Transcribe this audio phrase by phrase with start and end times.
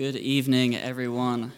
[0.00, 1.52] Good evening, everyone.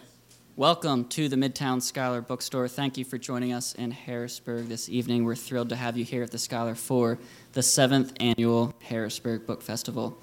[0.57, 2.67] Welcome to the Midtown Scholar Bookstore.
[2.67, 5.23] Thank you for joining us in Harrisburg this evening.
[5.23, 7.17] We're thrilled to have you here at the Scholar for
[7.53, 10.21] the seventh annual Harrisburg Book Festival.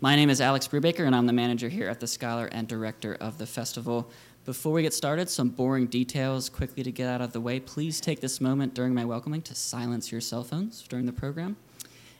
[0.00, 3.16] My name is Alex Brubaker, and I'm the manager here at the Scholar and director
[3.16, 4.08] of the festival.
[4.44, 7.58] Before we get started, some boring details quickly to get out of the way.
[7.58, 11.56] Please take this moment during my welcoming to silence your cell phones during the program.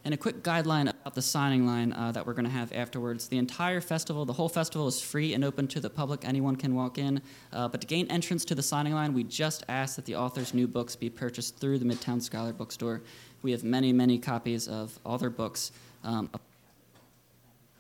[0.05, 3.29] And a quick guideline about the signing line uh, that we're going to have afterwards.
[3.29, 6.25] The entire festival, the whole festival is free and open to the public.
[6.25, 7.21] Anyone can walk in.
[7.53, 10.55] Uh, but to gain entrance to the signing line, we just ask that the author's
[10.55, 13.03] new books be purchased through the Midtown Scholar Bookstore.
[13.43, 15.71] We have many, many copies of all their books.
[16.03, 16.30] Um,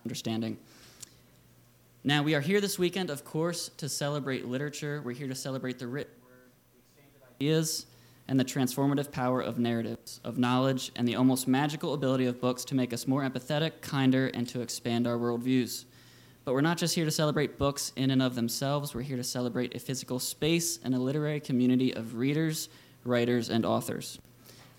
[0.04, 0.58] understanding.
[2.02, 5.02] Now, we are here this weekend, of course, to celebrate literature.
[5.04, 7.86] We're here to celebrate the written word, the exchange of ideas,
[8.30, 12.64] and the transformative power of narratives, of knowledge, and the almost magical ability of books
[12.64, 15.84] to make us more empathetic, kinder, and to expand our worldviews.
[16.44, 19.24] But we're not just here to celebrate books in and of themselves, we're here to
[19.24, 22.68] celebrate a physical space and a literary community of readers,
[23.04, 24.20] writers, and authors.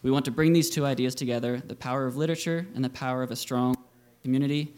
[0.02, 3.22] We want to bring these two ideas together the power of literature and the power
[3.22, 3.76] of a strong
[4.24, 4.74] community.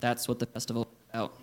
[0.00, 1.38] That's what the festival is about.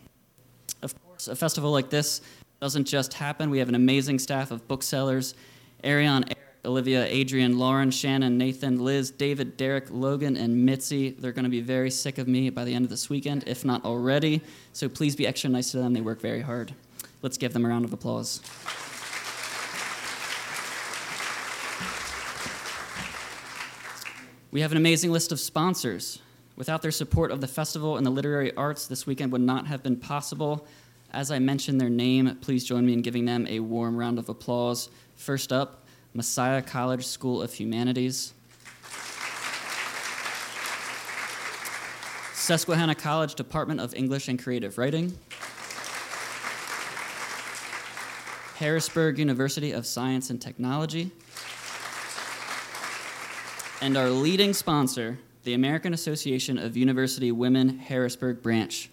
[0.81, 2.21] Of course, a festival like this
[2.59, 3.51] doesn't just happen.
[3.51, 5.35] We have an amazing staff of booksellers.
[5.83, 6.25] Ariane
[6.63, 11.09] Olivia, Adrian, Lauren, Shannon, Nathan, Liz, David, Derek, Logan, and Mitzi.
[11.09, 13.65] They're going to be very sick of me by the end of this weekend, if
[13.65, 14.41] not already.
[14.71, 15.93] So please be extra nice to them.
[15.93, 16.75] They work very hard.
[17.23, 18.41] Let's give them a round of applause.
[24.51, 26.19] We have an amazing list of sponsors.
[26.57, 29.81] Without their support of the festival and the literary arts, this weekend would not have
[29.81, 30.67] been possible.
[31.11, 34.29] As I mentioned their name, please join me in giving them a warm round of
[34.29, 34.89] applause.
[35.15, 35.80] First up,
[36.13, 38.33] Messiah College School of Humanities,
[42.33, 45.17] Susquehanna College Department of English and Creative Writing,
[48.57, 51.11] Harrisburg University of Science and Technology,
[53.81, 58.89] and our leading sponsor, the American Association of University Women Harrisburg Branch.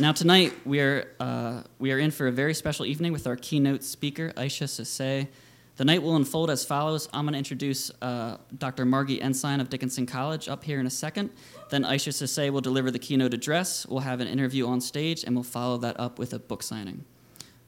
[0.00, 3.36] Now, tonight, we are, uh, we are in for a very special evening with our
[3.36, 5.28] keynote speaker, Isha Sesay.
[5.76, 7.08] The night will unfold as follows.
[7.12, 8.86] I'm going to introduce uh, Dr.
[8.86, 11.30] Margee Ensign of Dickinson College up here in a second.
[11.70, 13.86] Then Isha Sesay will deliver the keynote address.
[13.86, 17.04] We'll have an interview on stage, and we'll follow that up with a book signing.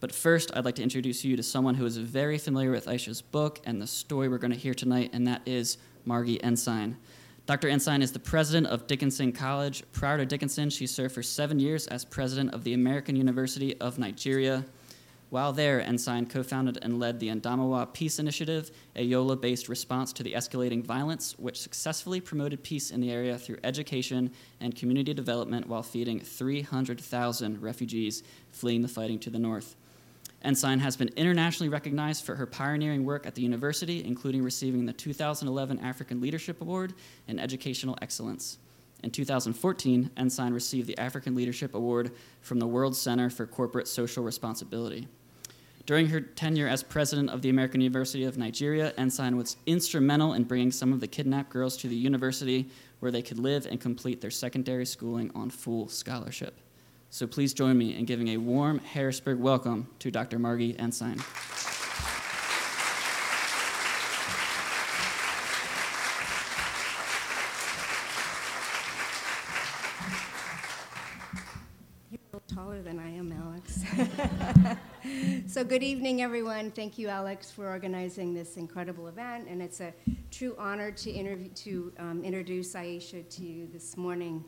[0.01, 3.23] But first, I'd like to introduce you to someone who is very familiar with Isha's
[3.23, 6.97] book and the story we're going to hear tonight, and that is Margee Ensign.
[7.47, 7.69] Dr.
[7.69, 9.85] Ensign is the president of Dickinson College.
[9.93, 14.01] Prior to Dickinson, she served for seven years as president of the American University of
[14.01, 14.65] Nigeria.
[15.31, 20.13] While there, Ensign co founded and led the Adamawa Peace Initiative, a Yola based response
[20.15, 25.15] to the escalating violence, which successfully promoted peace in the area through education and community
[25.15, 29.77] development while feeding 300,000 refugees fleeing the fighting to the north.
[30.43, 34.93] Ensign has been internationally recognized for her pioneering work at the university, including receiving the
[34.93, 36.95] 2011 African Leadership Award
[37.27, 38.59] in Educational Excellence.
[39.03, 44.25] In 2014, Ensign received the African Leadership Award from the World Center for Corporate Social
[44.25, 45.09] Responsibility.
[45.85, 50.43] During her tenure as president of the American University of Nigeria, Ensign was instrumental in
[50.43, 52.69] bringing some of the kidnapped girls to the university
[52.99, 56.59] where they could live and complete their secondary schooling on full scholarship.
[57.11, 60.39] So please join me in giving a warm Harrisburg welcome to Dr.
[60.39, 61.19] Margee Ensign.
[72.11, 73.85] You're a little taller than I am, Alex.
[75.53, 76.73] so, good evening, everyone.
[76.73, 79.47] Thank you, Alex, for organizing this incredible event.
[79.49, 79.95] And it's a
[80.31, 84.45] true honor to, interview, to um, introduce Isha to you this morning.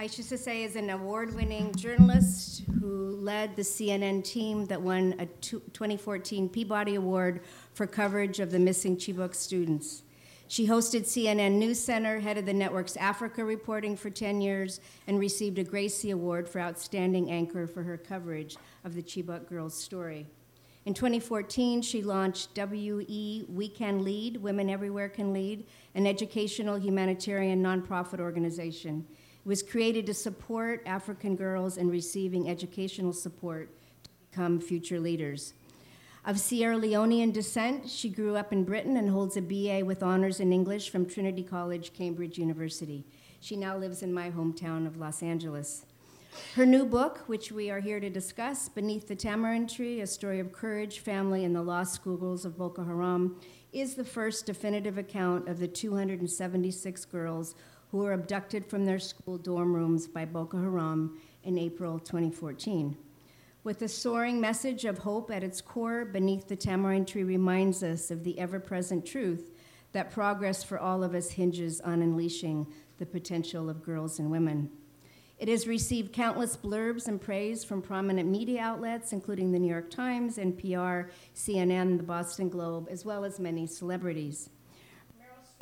[0.00, 5.26] Isha Sesay is an award winning journalist who led the CNN team that won a
[5.26, 7.42] 2014 Peabody Award
[7.74, 10.02] for coverage of the missing Chibok students.
[10.48, 15.58] She hosted CNN News Center, headed the network's Africa reporting for 10 years, and received
[15.58, 20.26] a Gracie Award for Outstanding Anchor for her coverage of the Chibok girls' story.
[20.84, 27.62] In 2014, she launched WE We Can Lead, Women Everywhere Can Lead, an educational humanitarian
[27.62, 29.06] nonprofit organization.
[29.44, 33.70] It was created to support African girls in receiving educational support
[34.04, 35.54] to become future leaders.
[36.24, 40.38] Of Sierra Leonean descent, she grew up in Britain and holds a BA with honors
[40.38, 43.04] in English from Trinity College, Cambridge University.
[43.40, 45.86] She now lives in my hometown of Los Angeles.
[46.54, 50.38] Her new book, which we are here to discuss, Beneath the Tamarind Tree A Story
[50.38, 53.40] of Courage, Family, and the Lost Schools of Boko Haram,
[53.72, 57.56] is the first definitive account of the 276 girls
[57.92, 62.96] who were abducted from their school dorm rooms by Boko Haram in April 2014.
[63.64, 68.10] With a soaring message of hope at its core, Beneath the Tamarind Tree reminds us
[68.10, 69.52] of the ever present truth
[69.92, 72.66] that progress for all of us hinges on unleashing
[72.98, 74.70] the potential of girls and women.
[75.38, 79.90] It has received countless blurbs and praise from prominent media outlets, including the New York
[79.90, 84.48] Times, NPR, CNN, the Boston Globe, as well as many celebrities.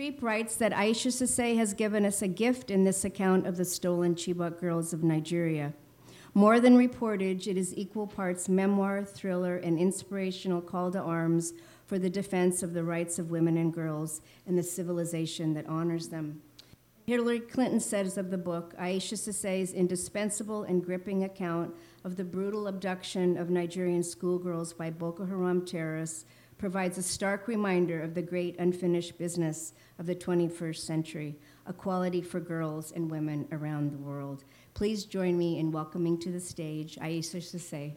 [0.01, 3.67] Streep writes that Isha Sesay has given us a gift in this account of the
[3.67, 5.75] stolen Chibok girls of Nigeria.
[6.33, 11.53] More than reportage, it is equal parts memoir, thriller, and inspirational call to arms
[11.85, 16.09] for the defense of the rights of women and girls and the civilization that honors
[16.09, 16.41] them.
[17.07, 21.75] Hillary Clinton says of the book, Isha Sesay's indispensable and gripping account
[22.05, 26.25] of the brutal abduction of Nigerian schoolgirls by Boko Haram terrorists
[26.61, 31.35] provides a stark reminder of the great unfinished business of the 21st century
[31.67, 34.45] equality for girls and women around the world.
[34.75, 37.95] Please join me in welcoming to the stage Isha Sesay.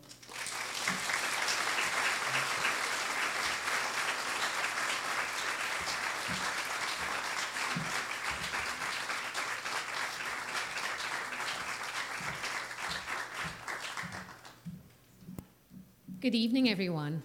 [16.22, 17.24] Good evening, everyone.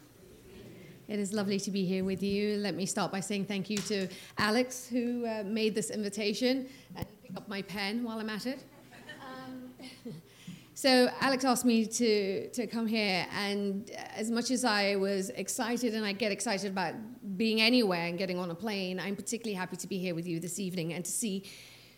[1.09, 2.59] It is lovely to be here with you.
[2.59, 7.07] Let me start by saying thank you to Alex, who uh, made this invitation, and
[7.23, 8.63] pick up my pen while I'm at it.
[9.27, 9.71] Um,
[10.75, 15.95] so, Alex asked me to, to come here, and as much as I was excited,
[15.95, 16.93] and I get excited about
[17.39, 20.41] being anywhere and getting on a plane, I'm particularly happy to be here with you
[20.41, 21.45] this evening and to see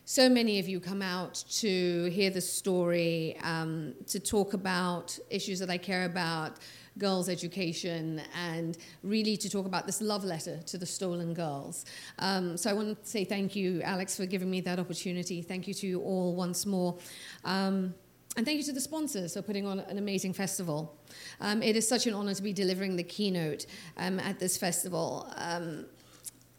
[0.04, 5.58] so many of you come out to hear the story, um, to talk about issues
[5.58, 6.58] that I care about,
[6.98, 11.84] girls' education and really to talk about this love letter to the stolen girls.
[12.18, 15.42] Um, so I want to say thank you, Alex, for giving me that opportunity.
[15.42, 16.98] Thank you to you all once more.
[17.44, 17.94] Um,
[18.36, 20.96] and thank you to the sponsors for putting on an amazing festival.
[21.40, 23.66] Um, it is such an honor to be delivering the keynote
[23.96, 25.32] um, at this festival.
[25.36, 25.86] Um,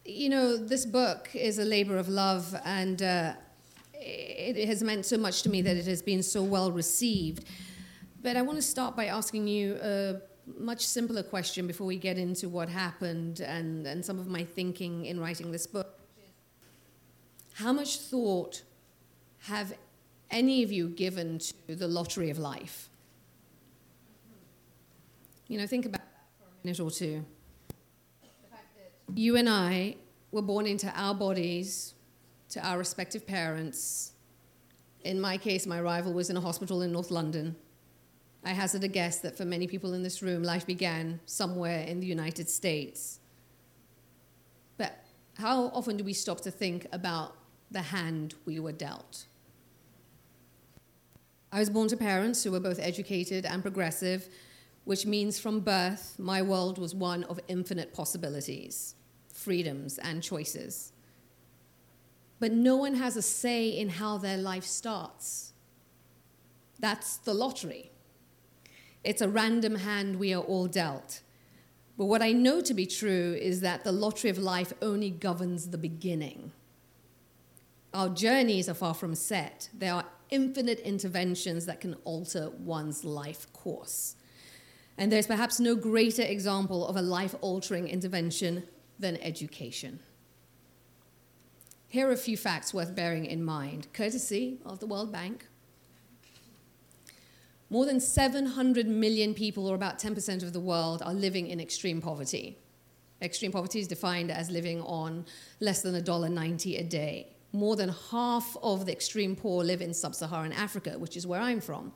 [0.04, 3.34] you know, this book is a labor of love, and uh,
[3.94, 7.46] it has meant so much to me that it has been so well received.
[8.22, 10.22] But I want to start by asking you a
[10.60, 15.06] much simpler question before we get into what happened and, and some of my thinking
[15.06, 16.00] in writing this book.
[17.54, 18.64] How much thought
[19.40, 19.74] have
[20.30, 22.90] any of you given to the lottery of life?
[25.48, 27.26] You know, think about that for a minute or two.
[29.16, 29.96] You and I
[30.32, 31.96] were born into our bodies,
[32.50, 34.14] to our respective parents.
[35.04, 37.56] In my case, my rival was in a hospital in North London.
[38.44, 42.00] I hazard a guess that for many people in this room, life began somewhere in
[42.00, 43.20] the United States.
[44.78, 45.06] But
[45.38, 47.36] how often do we stop to think about
[47.70, 49.26] the hand we were dealt?
[51.52, 54.28] I was born to parents who were both educated and progressive,
[54.86, 58.96] which means from birth, my world was one of infinite possibilities,
[59.32, 60.94] freedoms, and choices.
[62.40, 65.54] But no one has a say in how their life starts.
[66.80, 67.92] That's the lottery.
[69.04, 71.22] It's a random hand we are all dealt.
[71.98, 75.70] But what I know to be true is that the lottery of life only governs
[75.70, 76.52] the beginning.
[77.94, 79.70] Our journeys are far from set.
[79.74, 84.16] There are infinite interventions that can alter one's life course.
[84.98, 88.64] And there's perhaps no greater example of a life altering intervention
[88.98, 90.00] than education.
[91.88, 95.48] Here are a few facts worth bearing in mind, courtesy of the World Bank.
[97.72, 102.02] More than 700 million people, or about 10% of the world, are living in extreme
[102.02, 102.58] poverty.
[103.22, 105.26] Extreme poverty is defined as living on
[105.62, 107.34] less than $1.90 a day.
[107.54, 111.40] More than half of the extreme poor live in sub Saharan Africa, which is where
[111.40, 111.94] I'm from.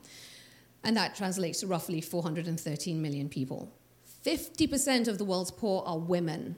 [0.82, 3.70] And that translates to roughly 413 million people.
[4.24, 6.56] 50% of the world's poor are women,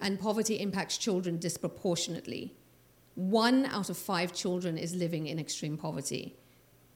[0.00, 2.56] and poverty impacts children disproportionately.
[3.14, 6.36] One out of five children is living in extreme poverty.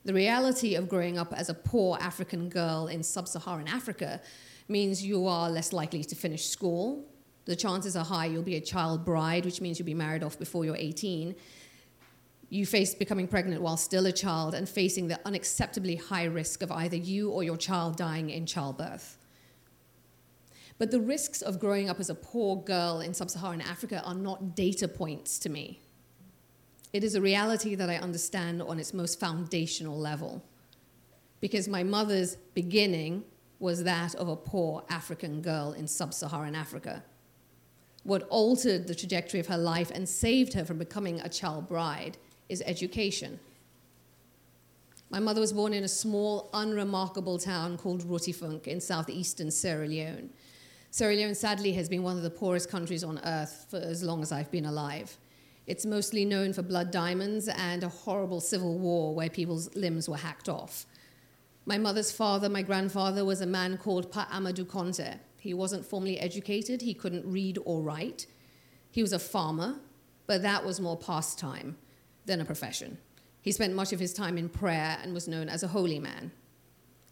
[0.04, 4.20] The reality of growing up as a poor African girl in sub Saharan Africa
[4.66, 7.04] means you are less likely to finish school.
[7.44, 10.38] The chances are high you'll be a child bride, which means you'll be married off
[10.38, 11.34] before you're 18.
[12.48, 16.72] You face becoming pregnant while still a child and facing the unacceptably high risk of
[16.72, 19.18] either you or your child dying in childbirth.
[20.78, 24.14] But the risks of growing up as a poor girl in sub Saharan Africa are
[24.14, 25.80] not data points to me.
[26.92, 30.42] It is a reality that I understand on its most foundational level.
[31.40, 33.24] Because my mother's beginning
[33.58, 37.04] was that of a poor African girl in sub Saharan Africa.
[38.02, 42.16] What altered the trajectory of her life and saved her from becoming a child bride
[42.48, 43.38] is education.
[45.10, 50.30] My mother was born in a small, unremarkable town called Rotifunk in southeastern Sierra Leone.
[50.90, 54.22] Sierra Leone, sadly, has been one of the poorest countries on earth for as long
[54.22, 55.16] as I've been alive.
[55.70, 60.16] It's mostly known for blood diamonds and a horrible civil war where people's limbs were
[60.16, 60.84] hacked off.
[61.64, 65.18] My mother's father, my grandfather, was a man called Pa Amadou Conte.
[65.38, 68.26] He wasn't formally educated, he couldn't read or write.
[68.90, 69.76] He was a farmer,
[70.26, 71.78] but that was more pastime
[72.26, 72.98] than a profession.
[73.40, 76.32] He spent much of his time in prayer and was known as a holy man.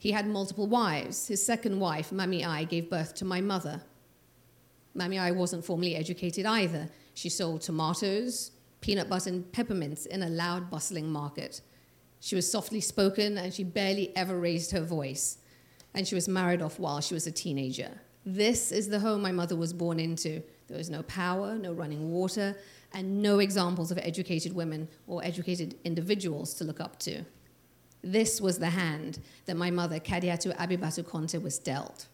[0.01, 1.29] He had multiple wives.
[1.29, 3.83] His second wife, Mami I, gave birth to my mother.
[4.97, 6.89] Mami I wasn't formally educated either.
[7.19, 11.63] She sold tomatoes, peanut butter, and peppermints in a loud, bustling market.
[12.21, 15.39] She was softly spoken and she barely ever raised her voice.
[15.95, 17.91] And she was married off while she was a teenager.
[18.25, 20.45] This is the home my mother was born into.
[20.69, 22.57] There was no power, no running water,
[22.95, 27.25] and no examples of educated women or educated individuals to look up to.
[28.01, 32.07] This was the hand that my mother, Kadiatu Abibatu Conte, was dealt.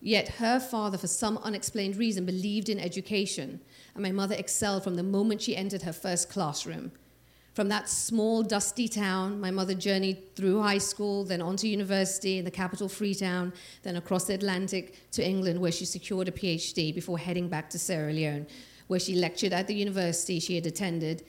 [0.00, 3.60] Yet her father, for some unexplained reason, believed in education,
[3.94, 6.92] and my mother excelled from the moment she entered her first classroom.
[7.54, 12.36] From that small, dusty town, my mother journeyed through high school, then on to university
[12.36, 13.50] in the capital, Freetown,
[13.82, 17.78] then across the Atlantic to England, where she secured a PhD before heading back to
[17.78, 18.46] Sierra Leone,
[18.88, 21.24] where she lectured at the university she had attended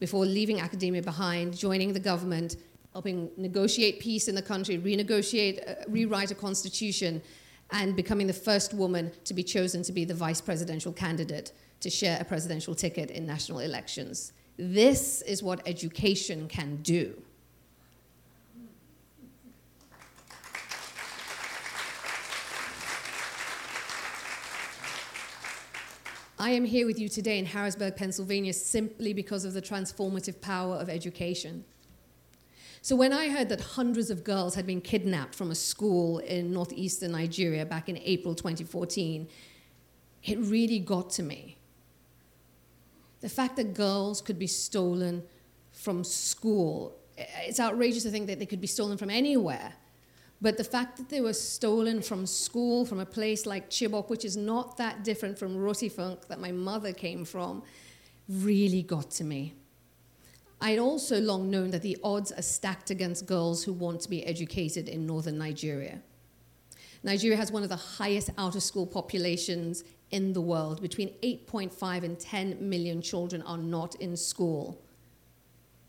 [0.00, 2.56] before leaving academia behind, joining the government,
[2.92, 7.22] helping negotiate peace in the country, renegotiate, uh, rewrite a constitution,
[7.72, 11.90] and becoming the first woman to be chosen to be the vice presidential candidate to
[11.90, 14.32] share a presidential ticket in national elections.
[14.56, 17.22] This is what education can do.
[26.38, 30.76] I am here with you today in Harrisburg, Pennsylvania, simply because of the transformative power
[30.76, 31.64] of education.
[32.82, 36.52] So, when I heard that hundreds of girls had been kidnapped from a school in
[36.52, 39.28] northeastern Nigeria back in April 2014,
[40.24, 41.58] it really got to me.
[43.20, 45.22] The fact that girls could be stolen
[45.72, 49.74] from school, it's outrageous to think that they could be stolen from anywhere.
[50.40, 54.24] But the fact that they were stolen from school, from a place like Chibok, which
[54.24, 57.62] is not that different from Rotifunk that my mother came from,
[58.26, 59.54] really got to me.
[60.60, 64.24] I'd also long known that the odds are stacked against girls who want to be
[64.26, 66.02] educated in northern Nigeria.
[67.02, 70.82] Nigeria has one of the highest out of school populations in the world.
[70.82, 74.82] Between 8.5 and 10 million children are not in school,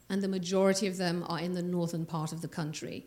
[0.10, 3.06] and the majority of them are in the northern part of the country.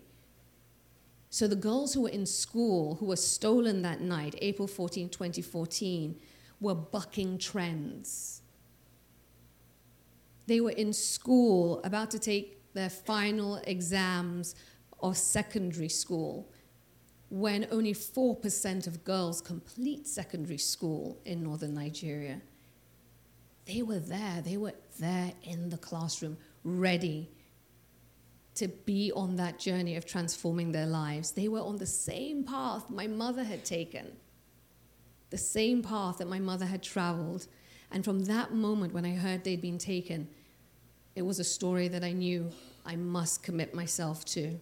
[1.31, 6.15] So the girls who were in school, who were stolen that night, April 14, 2014,
[6.61, 8.41] were bucking trends.
[10.47, 14.55] They were in school about to take their final exams
[15.01, 16.51] of secondary school
[17.29, 22.41] when only 4% of girls complete secondary school in northern Nigeria.
[23.65, 27.29] They were there, they were there in the classroom, ready
[28.55, 31.31] to be on that journey of transforming their lives.
[31.31, 34.13] They were on the same path my mother had taken,
[35.29, 37.47] the same path that my mother had traveled.
[37.91, 40.29] And from that moment when I heard they'd been taken,
[41.15, 42.51] it was a story that I knew
[42.85, 44.59] I must commit myself to.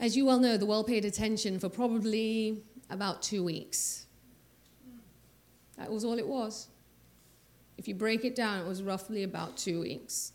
[0.00, 4.06] As you well know, the world paid attention for probably about two weeks.
[5.78, 6.68] That was all it was.
[7.78, 10.32] If you break it down, it was roughly about two weeks.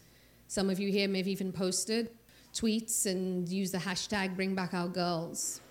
[0.48, 2.10] Some of you here may have even posted
[2.54, 5.62] tweets and used the hashtag Bring Back Our Girls.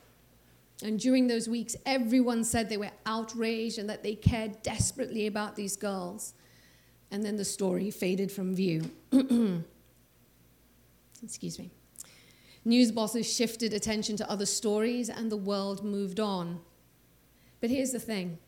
[0.82, 5.56] And during those weeks, everyone said they were outraged and that they cared desperately about
[5.56, 6.34] these girls.
[7.10, 8.90] And then the story faded from view.
[11.22, 11.70] Excuse me.
[12.64, 16.60] News bosses shifted attention to other stories and the world moved on.
[17.60, 18.38] But here's the thing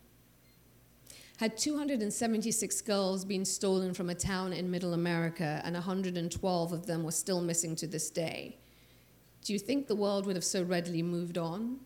[1.39, 7.03] had 276 girls been stolen from a town in middle America and 112 of them
[7.03, 8.59] were still missing to this day,
[9.43, 11.79] do you think the world would have so readily moved on?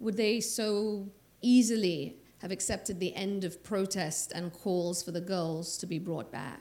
[0.00, 1.08] Would they so
[1.40, 6.30] easily have accepted the end of protest and calls for the girls to be brought
[6.30, 6.60] back?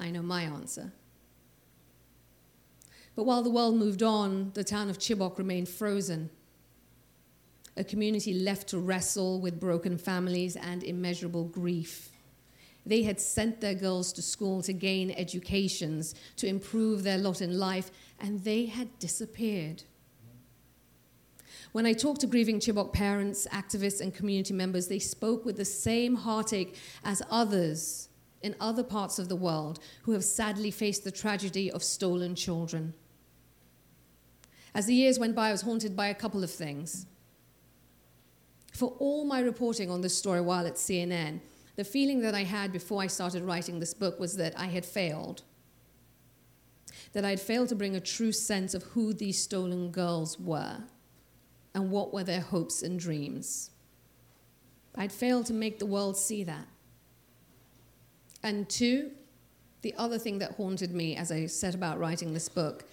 [0.00, 0.92] I know my answer.
[3.14, 6.30] But while the world moved on, the town of Chibok remained frozen
[7.76, 12.10] a community left to wrestle with broken families and immeasurable grief.
[12.86, 17.58] They had sent their girls to school to gain educations, to improve their lot in
[17.58, 19.82] life, and they had disappeared.
[21.76, 25.64] When I talked to grieving Chibok parents, activists, and community members, they spoke with the
[25.66, 28.08] same heartache as others
[28.40, 32.94] in other parts of the world who have sadly faced the tragedy of stolen children.
[34.74, 37.04] As the years went by, I was haunted by a couple of things.
[38.72, 41.40] For all my reporting on this story while at CNN,
[41.74, 44.86] the feeling that I had before I started writing this book was that I had
[44.86, 45.42] failed.
[47.12, 50.78] That I had failed to bring a true sense of who these stolen girls were
[51.76, 53.70] and what were their hopes and dreams.
[54.94, 56.66] I'd failed to make the world see that.
[58.42, 59.10] And two,
[59.82, 62.84] the other thing that haunted me as I set about writing this book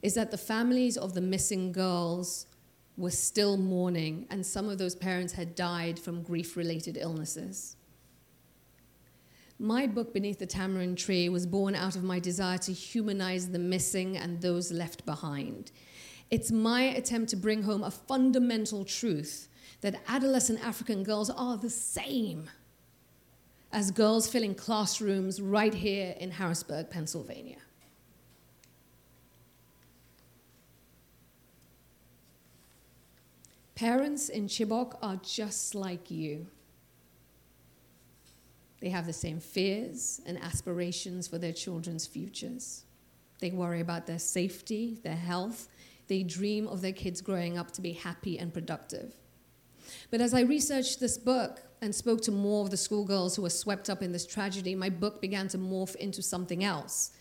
[0.00, 2.46] is that the families of the missing girls
[2.96, 7.76] were still mourning, and some of those parents had died from grief related illnesses.
[9.58, 13.58] My book, Beneath the Tamarind Tree, was born out of my desire to humanize the
[13.58, 15.70] missing and those left behind.
[16.30, 19.48] It's my attempt to bring home a fundamental truth
[19.80, 22.48] that adolescent African girls are the same
[23.72, 27.58] as girls filling classrooms right here in Harrisburg, Pennsylvania.
[33.74, 36.46] Parents in Chibok are just like you.
[38.80, 42.84] They have the same fears and aspirations for their children's futures.
[43.40, 45.68] They worry about their safety, their health.
[46.10, 49.14] They dream of their kids growing up to be happy and productive.
[50.10, 53.48] But as I researched this book and spoke to more of the schoolgirls who were
[53.48, 57.12] swept up in this tragedy, my book began to morph into something else.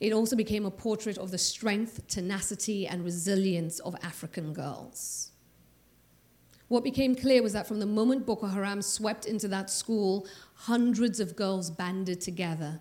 [0.00, 5.32] It also became a portrait of the strength, tenacity, and resilience of African girls.
[6.68, 11.20] What became clear was that from the moment Boko Haram swept into that school, hundreds
[11.20, 12.80] of girls banded together.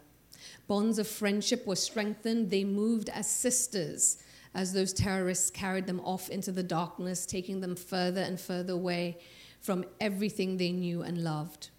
[0.69, 2.51] Bonds of friendship were strengthened.
[2.51, 4.17] They moved as sisters
[4.53, 9.17] as those terrorists carried them off into the darkness, taking them further and further away
[9.59, 11.69] from everything they knew and loved.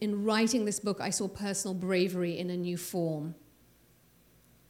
[0.00, 3.34] In writing this book, I saw personal bravery in a new form.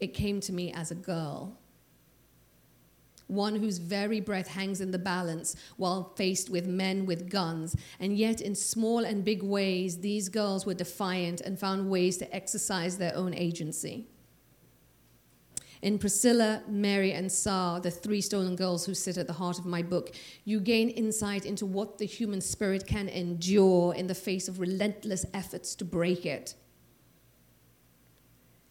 [0.01, 1.61] It came to me as a girl
[3.31, 7.77] one whose very breath hangs in the balance while faced with men with guns.
[8.01, 12.35] And yet, in small and big ways, these girls were defiant and found ways to
[12.35, 14.09] exercise their own agency.
[15.83, 19.65] In Priscilla, Mary, and Saa, the three stolen girls who sit at the heart of
[19.65, 20.15] my book,
[20.45, 25.25] you gain insight into what the human spirit can endure in the face of relentless
[25.33, 26.55] efforts to break it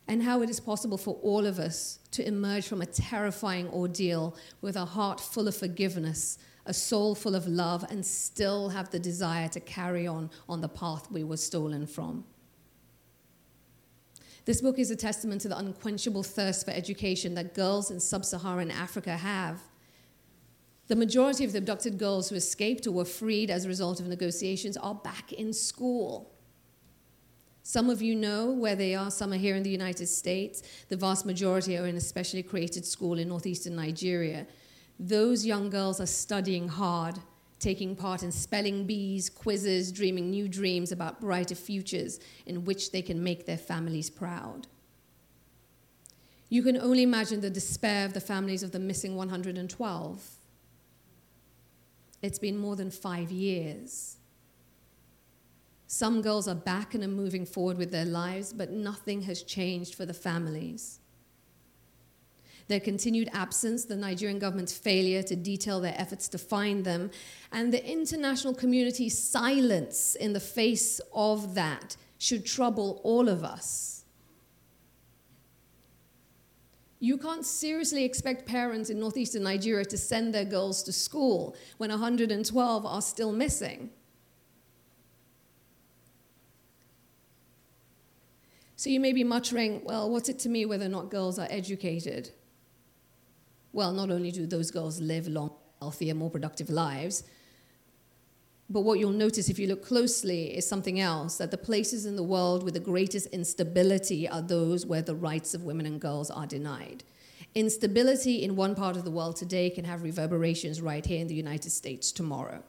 [0.10, 4.36] and how it is possible for all of us to emerge from a terrifying ordeal
[4.60, 8.98] with a heart full of forgiveness, a soul full of love, and still have the
[8.98, 12.26] desire to carry on on the path we were stolen from.
[14.46, 18.26] This book is a testament to the unquenchable thirst for education that girls in sub
[18.26, 19.62] Saharan Africa have.
[20.88, 24.08] The majority of the abducted girls who escaped or were freed as a result of
[24.08, 26.34] negotiations are back in school.
[27.62, 29.12] Some of you know where they are.
[29.12, 30.64] Some are here in the United States.
[30.88, 34.48] The vast majority are in a specially created school in northeastern Nigeria.
[35.00, 37.20] Those young girls are studying hard,
[37.60, 43.02] taking part in spelling bees, quizzes, dreaming new dreams about brighter futures in which they
[43.02, 44.68] can make their families proud.
[46.50, 50.30] You can only imagine the despair of the families of the missing 112.
[52.22, 54.18] It's been more than five years.
[55.86, 59.96] Some girls are back and are moving forward with their lives, but nothing has changed
[59.96, 60.99] for the families.
[62.70, 67.10] Their continued absence, the Nigerian government's failure to detail their efforts to find them,
[67.52, 74.06] and the international community's silence in the face of that should trouble all of us.
[77.00, 81.90] You can't seriously expect parents in northeastern Nigeria to send their girls to school when
[81.90, 83.90] 112 are still missing.
[88.76, 91.48] So you may be muttering, well, what's it to me whether or not girls are
[91.50, 92.30] educated?
[93.72, 97.24] Well, not only do those girls live long, healthier, more productive lives,
[98.70, 102.16] but what you'll notice if you look closely is something else that the places in
[102.16, 106.30] the world with the greatest instability are those where the rights of women and girls
[106.30, 107.04] are denied.
[107.56, 111.34] Instability in one part of the world today can have reverberations right here in the
[111.34, 112.64] United States tomorrow.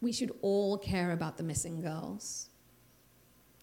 [0.00, 2.48] We should all care about the missing girls.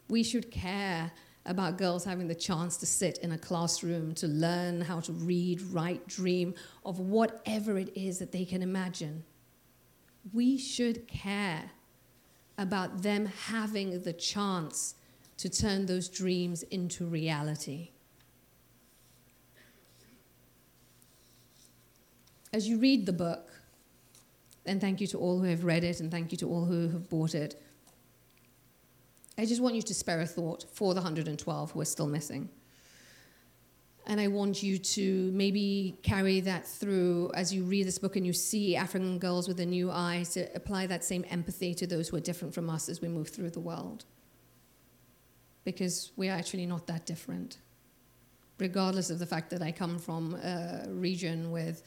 [0.08, 1.12] We should care
[1.46, 5.62] about girls having the chance to sit in a classroom to learn how to read,
[5.62, 6.54] write, dream
[6.86, 9.24] of whatever it is that they can imagine.
[10.34, 11.72] We should care
[12.58, 14.96] about them having the chance
[15.38, 17.90] to turn those dreams into reality.
[22.56, 23.52] as you read the book,
[24.66, 26.88] and thank you to all who have read it, and thank you to all who
[26.88, 27.62] have bought it.
[29.38, 32.50] I just want you to spare a thought for the 112 who are still missing.
[34.08, 38.26] And I want you to maybe carry that through as you read this book and
[38.26, 42.10] you see African girls with a new eye, to apply that same empathy to those
[42.10, 44.06] who are different from us as we move through the world.
[45.64, 47.58] Because we are actually not that different.
[48.60, 51.82] Regardless of the fact that I come from a region with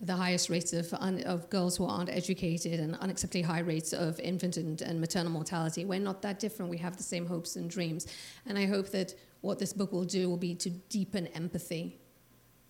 [0.00, 4.18] the highest rates of, un, of girls who aren't educated and unacceptably high rates of
[4.20, 5.84] infant and, and maternal mortality.
[5.84, 6.70] We're not that different.
[6.70, 8.06] We have the same hopes and dreams.
[8.46, 11.98] And I hope that what this book will do will be to deepen empathy,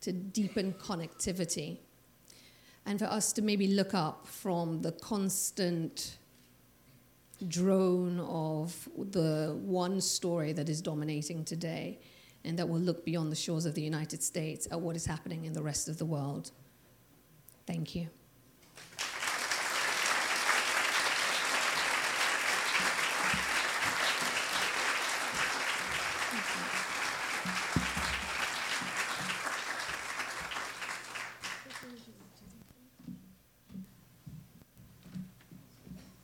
[0.01, 1.79] to deepen connectivity,
[2.85, 6.17] and for us to maybe look up from the constant
[7.47, 11.99] drone of the one story that is dominating today
[12.45, 15.45] and that will look beyond the shores of the United States at what is happening
[15.45, 16.51] in the rest of the world.
[17.71, 18.09] Thank you.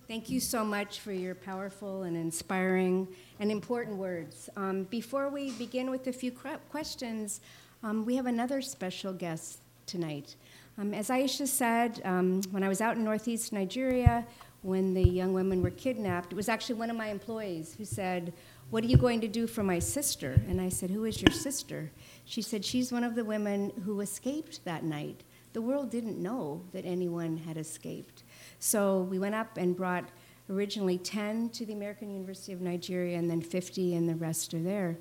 [0.09, 3.07] Thank you so much for your powerful and inspiring
[3.39, 4.51] and important words.
[4.57, 7.41] Um, before we begin with a few questions,
[7.85, 10.35] um, we have another special guest tonight.
[10.79, 14.27] Um, as Isha said, um, when I was out in northeast Nigeria,
[14.61, 18.35] when the young women were kidnapped, it was actually one of my employees who said,
[18.69, 20.39] What are you going to do for my sister?
[20.49, 21.91] And I said, Who is your sister?
[22.27, 25.23] She said, She's one of the women who escaped that night.
[25.55, 28.25] The world didn't know that anyone had escaped.
[28.59, 30.11] So we went up and brought
[30.51, 34.63] originally 10 to the American University of Nigeria and then 50, and the rest are
[34.63, 34.99] there.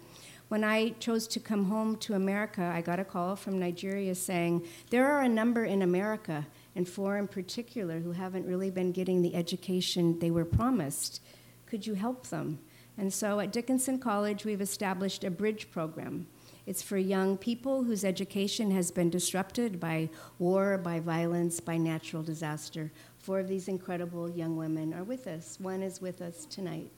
[0.48, 4.66] When I chose to come home to America, I got a call from Nigeria saying,
[4.92, 9.22] There are a number in America, and four in particular, who haven't really been getting
[9.22, 11.22] the education they were promised.
[11.66, 12.60] Could you help them?
[12.98, 16.28] And so at Dickinson College, we've established a bridge program.
[16.66, 22.24] It's for young people whose education has been disrupted by war, by violence, by natural
[22.24, 22.92] disaster.
[23.18, 25.58] Four of these incredible young women are with us.
[25.60, 26.92] One is with us tonight.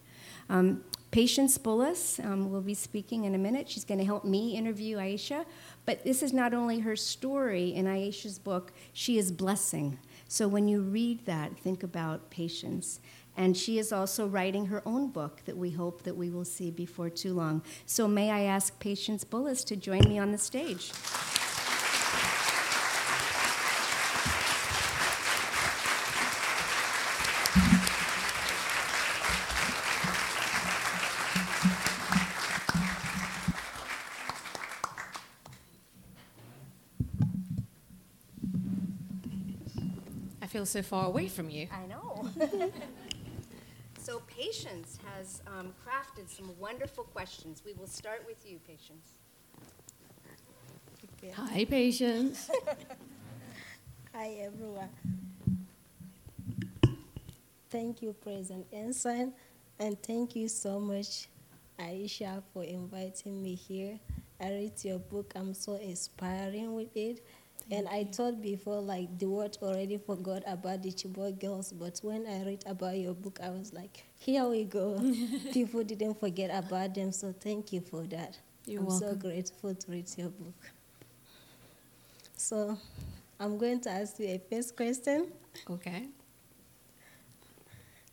[0.49, 0.83] Um,
[1.17, 3.67] Patience Bullis um, will be speaking in a minute.
[3.67, 5.47] She's going to help me interview Isha.
[5.83, 9.97] But this is not only her story in Isha's book, she is blessing.
[10.27, 12.99] So when you read that, think about patience.
[13.35, 16.69] And she is also writing her own book that we hope that we will see
[16.69, 17.63] before too long.
[17.87, 20.91] So may I ask Patience Bullis to join me on the stage.
[40.57, 41.67] Feel so far away from you.
[41.71, 42.27] I know.
[43.99, 47.61] so, Patience has um, crafted some wonderful questions.
[47.63, 49.07] We will start with you, Patience.
[51.35, 52.49] Hi, Patience.
[54.15, 54.89] Hi, everyone.
[57.69, 59.33] Thank you, President Ensign,
[59.77, 61.27] and thank you so much,
[61.79, 63.99] Isha, for inviting me here.
[64.41, 65.33] I read your book.
[65.35, 67.23] I'm so inspiring with it
[67.69, 72.25] and I thought before, like, the world already forgot about the Chibok girls, but when
[72.25, 74.99] I read about your book, I was like, here we go.
[75.53, 78.37] People didn't forget about them, so thank you for that.
[78.65, 79.09] You're I'm welcome.
[79.09, 80.55] so grateful to read your book.
[82.37, 82.77] So,
[83.39, 85.27] I'm going to ask you a first question.
[85.69, 86.07] Okay.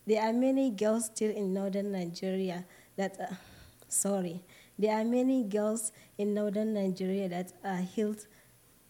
[0.06, 2.64] There are many girls still in northern Nigeria
[2.96, 3.38] that are,
[3.88, 4.42] sorry,
[4.78, 8.26] there are many girls in northern Nigeria that are held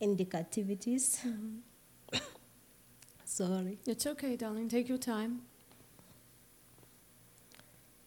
[0.05, 1.19] in the captivities.
[1.27, 2.19] Mm-hmm.
[3.25, 3.79] Sorry.
[3.87, 4.69] It's okay, darling.
[4.69, 5.41] Take your time.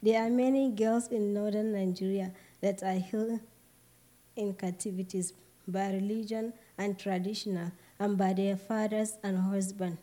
[0.04, 2.32] There are many girls in northern Nigeria
[2.62, 3.40] that are held
[4.36, 5.34] in captivities
[5.68, 10.00] by religion and traditional and by their fathers and husbands.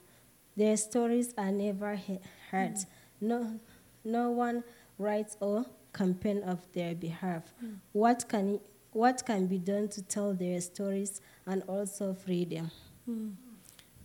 [0.56, 2.18] Their stories are never he-
[2.50, 2.74] heard.
[2.74, 2.86] Mm.
[3.20, 3.60] No,
[4.04, 4.64] no one
[4.98, 7.54] writes or campaign of their behalf.
[7.64, 7.76] Mm.
[7.92, 8.58] What can
[8.94, 12.70] what can be done to tell their stories and also freedom?
[13.04, 13.30] Hmm.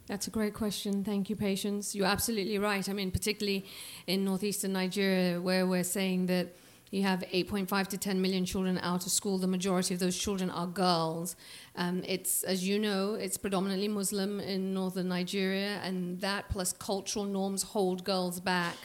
[0.07, 1.03] That's a great question.
[1.03, 1.93] Thank you, Patience.
[1.93, 2.89] You're absolutely right.
[2.89, 3.65] I mean, particularly
[4.07, 6.55] in northeastern Nigeria, where we're saying that
[6.89, 9.37] you have 8.5 to 10 million children out of school.
[9.37, 11.35] The majority of those children are girls.
[11.75, 17.25] Um, it's, as you know, it's predominantly Muslim in northern Nigeria, and that plus cultural
[17.25, 18.75] norms hold girls back.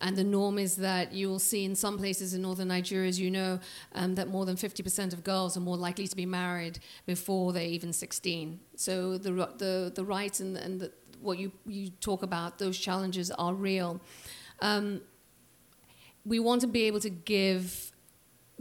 [0.00, 3.18] And the norm is that you will see in some places in northern Nigeria, as
[3.18, 3.58] you know,
[3.94, 7.62] um, that more than 50% of girls are more likely to be married before they're
[7.64, 8.60] even 16.
[8.76, 13.30] So the, the, the rights and, and the, what you, you talk about, those challenges
[13.30, 14.00] are real.
[14.60, 15.00] Um,
[16.26, 17.92] we want to be able to give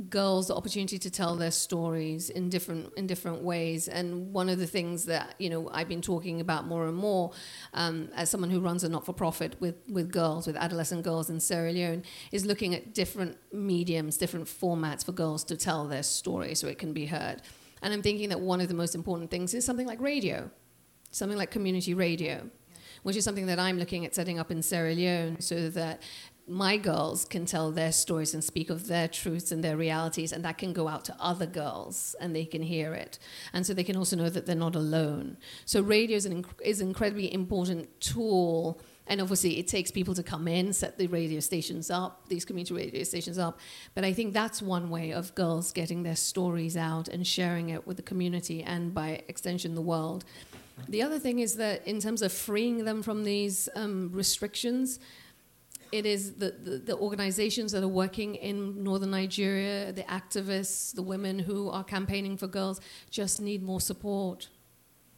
[0.10, 3.88] girls the opportunity to tell their stories in different in different ways.
[3.88, 7.32] And one of the things that you know I've been talking about more and more
[7.74, 11.72] um, as someone who runs a not-for-profit with with girls, with adolescent girls in Sierra
[11.72, 16.68] Leone, is looking at different mediums, different formats for girls to tell their story so
[16.68, 17.42] it can be heard.
[17.82, 20.50] And I'm thinking that one of the most important things is something like radio,
[21.12, 22.50] something like community radio
[23.04, 26.02] which is something that I'm looking at setting up in Sierra Leone so that
[26.48, 30.46] my girls can tell their stories and speak of their truths and their realities, and
[30.46, 33.18] that can go out to other girls and they can hear it.
[33.52, 35.38] And so they can also know that they're not alone.
[35.66, 38.80] So, radio is an, inc- is an incredibly important tool.
[39.08, 42.74] And obviously, it takes people to come in, set the radio stations up, these community
[42.74, 43.60] radio stations up.
[43.94, 47.86] But I think that's one way of girls getting their stories out and sharing it
[47.86, 50.26] with the community and, by extension, the world.
[50.90, 55.00] The other thing is that, in terms of freeing them from these um, restrictions,
[55.96, 61.02] it is the, the, the, organizations that are working in northern Nigeria, the activists, the
[61.02, 64.50] women who are campaigning for girls, just need more support.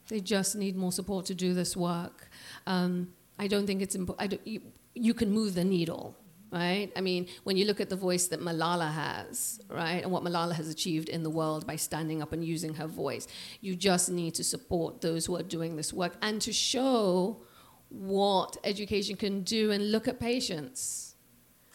[0.10, 2.30] They just need more support to do this work.
[2.66, 4.40] Um, I don't think it's important.
[4.46, 4.62] You,
[4.94, 6.16] you can move the needle,
[6.52, 6.92] right?
[6.96, 10.54] I mean, when you look at the voice that Malala has, right, and what Malala
[10.54, 13.28] has achieved in the world by standing up and using her voice,
[13.62, 17.42] you just need to support those who are doing this work and to show
[17.90, 21.16] what education can do and look at Patience,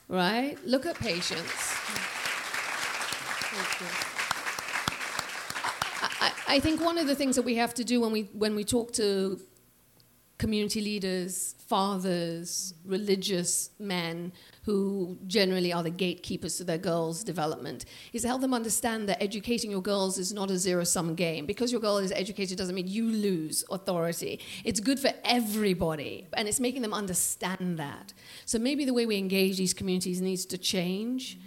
[0.08, 0.56] right?
[0.64, 1.74] Look at Patience.
[6.20, 8.54] I, I think one of the things that we have to do when we, when
[8.54, 9.40] we talk to
[10.42, 14.32] community leaders, fathers, religious men
[14.64, 19.22] who generally are the gatekeepers to their girls' development, is to help them understand that
[19.22, 21.46] educating your girls is not a zero sum game.
[21.46, 24.40] Because your girl is educated doesn't mean you lose authority.
[24.64, 28.12] It's good for everybody, and it's making them understand that.
[28.44, 31.38] So maybe the way we engage these communities needs to change,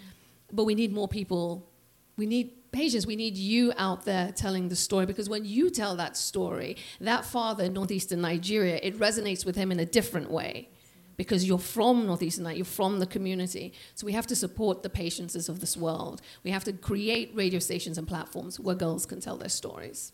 [0.53, 1.69] but we need more people.
[2.15, 5.95] We need Patience, we need you out there telling the story because when you tell
[5.95, 10.67] that story, that father in northeastern Nigeria, it resonates with him in a different way
[11.15, 13.71] because you're from northeastern Nigeria, you're from the community.
[13.93, 16.21] So we have to support the Patience of this world.
[16.43, 20.11] We have to create radio stations and platforms where girls can tell their stories.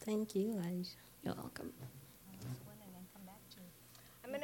[0.00, 0.96] Thank you, Isha.
[1.22, 1.72] You're welcome.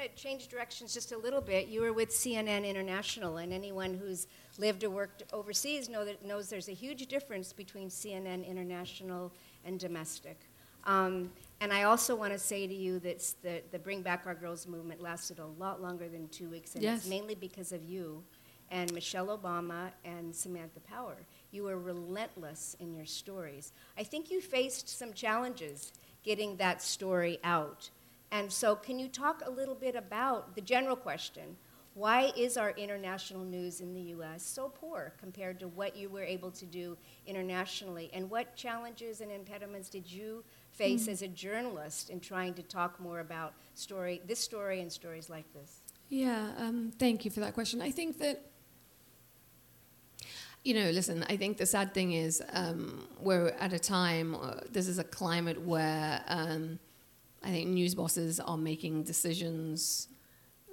[0.00, 1.68] To change directions just a little bit.
[1.68, 6.48] You were with CNN International, and anyone who's lived or worked overseas know that, knows
[6.48, 9.30] there's a huge difference between CNN International
[9.66, 10.40] and domestic.
[10.84, 14.34] Um, and I also want to say to you that the, the Bring Back Our
[14.34, 17.00] Girls movement lasted a lot longer than two weeks, and yes.
[17.00, 18.22] it's mainly because of you
[18.70, 21.16] and Michelle Obama and Samantha Power.
[21.50, 23.72] You were relentless in your stories.
[23.98, 27.90] I think you faced some challenges getting that story out.
[28.32, 31.56] And so, can you talk a little bit about the general question?
[31.94, 36.22] Why is our international news in the US so poor compared to what you were
[36.22, 38.10] able to do internationally?
[38.12, 41.12] And what challenges and impediments did you face mm.
[41.12, 45.52] as a journalist in trying to talk more about story, this story and stories like
[45.52, 45.80] this?
[46.08, 47.82] Yeah, um, thank you for that question.
[47.82, 48.46] I think that
[50.62, 54.56] you know, listen, I think the sad thing is um, we're at a time, uh,
[54.70, 56.78] this is a climate where um,
[57.42, 60.08] I think news bosses are making decisions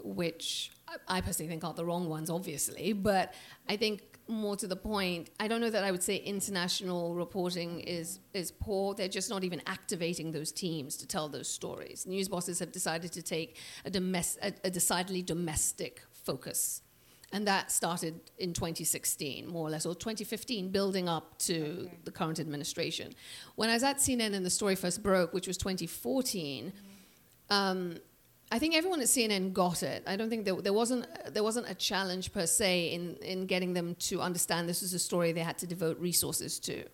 [0.03, 0.71] which
[1.07, 3.33] I personally think are the wrong ones, obviously, but
[3.67, 7.79] I think more to the point, I don't know that I would say international reporting
[7.81, 8.93] is, is poor.
[8.93, 12.05] They're just not even activating those teams to tell those stories.
[12.05, 16.81] News bosses have decided to take a, domest- a, a decidedly domestic focus.
[17.33, 21.97] And that started in 2016, more or less, or 2015, building up to okay.
[22.05, 23.13] the current administration.
[23.55, 27.53] When I was at CNN and the story first broke, which was 2014, mm-hmm.
[27.53, 27.97] um,
[28.49, 30.03] I think everyone at CNN got it.
[30.07, 33.73] I don't think there, there, wasn't there wasn't a challenge per se in, in getting
[33.73, 36.85] them to understand this was a story they had to devote resources to.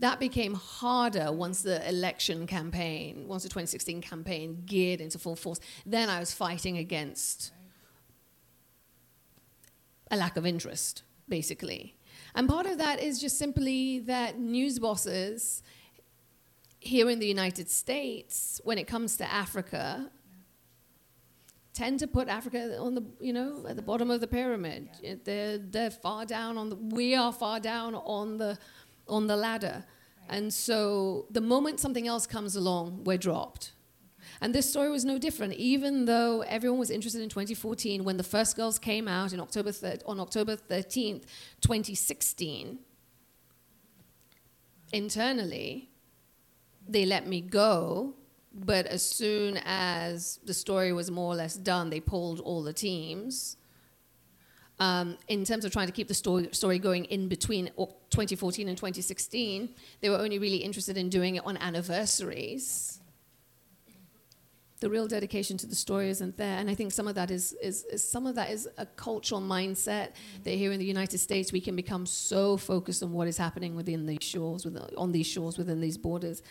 [0.00, 5.58] That became harder once the election campaign, once the 2016 campaign geared into full force.
[5.86, 7.52] Then I was fighting against
[10.10, 11.96] a lack of interest, basically.
[12.34, 15.62] And part of that is just simply that news bosses
[16.78, 20.10] here in the United States, when it comes to Africa,
[21.72, 24.88] tend to put Africa on the you know at the bottom of the pyramid.
[25.02, 25.14] Yeah.
[25.24, 28.58] They're they're far down on the we are far down on the
[29.08, 29.84] on the ladder.
[29.84, 30.36] Right.
[30.36, 33.72] And so the moment something else comes along, we're dropped.
[34.40, 38.22] And this story was no different, even though everyone was interested in 2014 when the
[38.22, 41.22] first girls came out in October thir- on October 13th,
[41.60, 42.78] 2016.
[44.92, 45.90] Internally,
[46.86, 48.14] they let me go,
[48.54, 52.72] but as soon as the story was more or less done, they pulled all the
[52.72, 53.56] teams.
[54.78, 58.76] Um, in terms of trying to keep the story, story going in between 2014 and
[58.76, 59.70] 2016,
[60.02, 63.00] they were only really interested in doing it on anniversaries
[64.80, 66.58] the real dedication to the story isn't there.
[66.58, 69.40] And I think some of that is, is, is, some of that is a cultural
[69.40, 70.10] mindset
[70.44, 73.74] that here in the United States we can become so focused on what is happening
[73.74, 76.42] within these shores, within, on these shores, within these borders,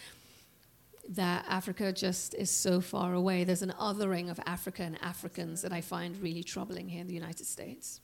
[1.10, 3.44] that Africa just is so far away.
[3.44, 7.14] There's an othering of Africa and Africans that I find really troubling here in the
[7.14, 8.02] United States.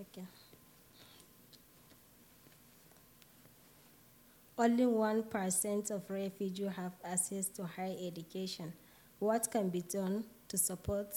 [0.00, 0.26] Okay.
[4.62, 8.72] Only 1% of refugees have access to higher education.
[9.18, 11.08] What can be done to support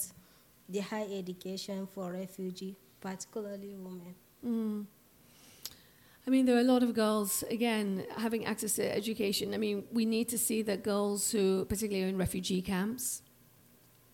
[0.68, 4.14] the higher education for refugees, particularly women?
[4.44, 4.86] Mm.
[6.26, 9.54] I mean, there are a lot of girls, again, having access to education.
[9.54, 13.22] I mean, we need to see that girls who, particularly in refugee camps,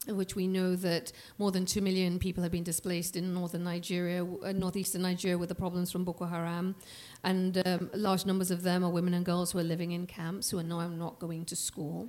[0.08, 4.24] which we know that more than 2 million people have been displaced in northern Nigeria,
[4.24, 6.74] uh, northeastern Nigeria, with the problems from Boko Haram.
[7.22, 10.50] And um, large numbers of them are women and girls who are living in camps
[10.50, 12.08] who are now not going to school.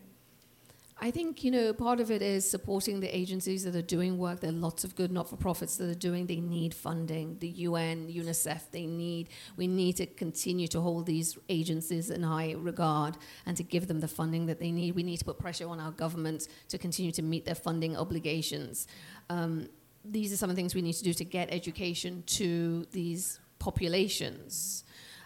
[1.04, 4.40] I think, you know, part of it is supporting the agencies that are doing work.
[4.40, 6.28] There are lots of good not-for-profits that are doing.
[6.28, 7.36] They need funding.
[7.40, 12.56] The UN, UNICEF, they need, we need to continue to hold these agencies in high
[12.58, 14.96] regard and to give them the funding that they need.
[14.96, 18.88] We need to put pressure on our governments to continue to meet their funding obligations.
[19.30, 19.68] Um,
[20.06, 23.42] these are some of the things we need to do to get education to these
[23.60, 24.86] populations.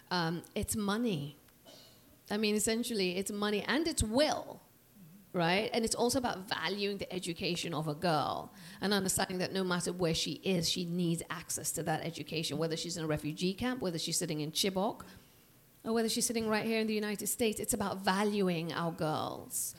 [0.09, 1.37] Um, it's money.
[2.31, 4.59] I mean, essentially, it's money and it's will
[5.37, 5.69] right?
[5.71, 9.93] And it's also about valuing the education of a girl and understanding that no matter
[9.93, 13.81] where she is, she needs access to that education, whether she's in a refugee camp,
[13.81, 15.01] whether she's sitting in Chibok,
[15.85, 17.59] or whether she's sitting right here in the United States.
[17.59, 19.75] It's about valuing our girls.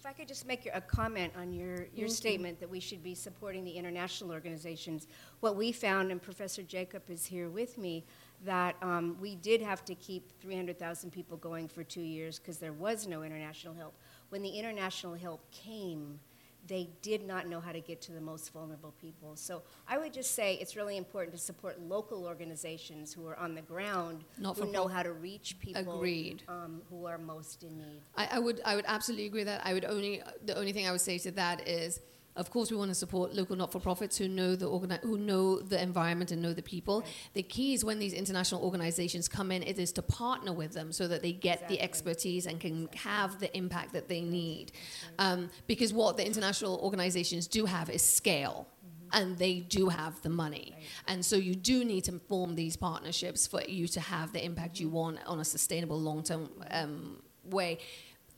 [0.00, 2.08] If I could just make a comment on your, your mm-hmm.
[2.08, 5.06] statement that we should be supporting the international organizations.
[5.40, 8.04] What we found, and Professor Jacob is here with me,
[8.44, 12.72] that um, we did have to keep 300,000 people going for two years because there
[12.72, 13.94] was no international help.
[14.30, 16.18] When the international help came,
[16.66, 19.34] they did not know how to get to the most vulnerable people.
[19.34, 23.54] So I would just say it's really important to support local organizations who are on
[23.54, 26.42] the ground, Not who know how to reach people Agreed.
[26.48, 28.02] Um, who are most in need.
[28.16, 29.62] I, I, would I would absolutely agree with that.
[29.64, 32.00] I would only the only thing I would say to that is
[32.34, 35.80] of course, we want to support local not-for-profits who know the organi- who know the
[35.80, 37.00] environment and know the people.
[37.00, 37.10] Right.
[37.34, 40.92] The key is when these international organizations come in, it is to partner with them
[40.92, 41.76] so that they get exactly.
[41.76, 43.10] the expertise and can exactly.
[43.10, 44.72] have the impact that they need.
[45.18, 49.20] Um, because what the international organizations do have is scale mm-hmm.
[49.20, 50.72] and they do have the money.
[50.72, 50.84] Right.
[51.08, 54.80] And so you do need to form these partnerships for you to have the impact
[54.80, 57.78] you want on a sustainable long term um, way.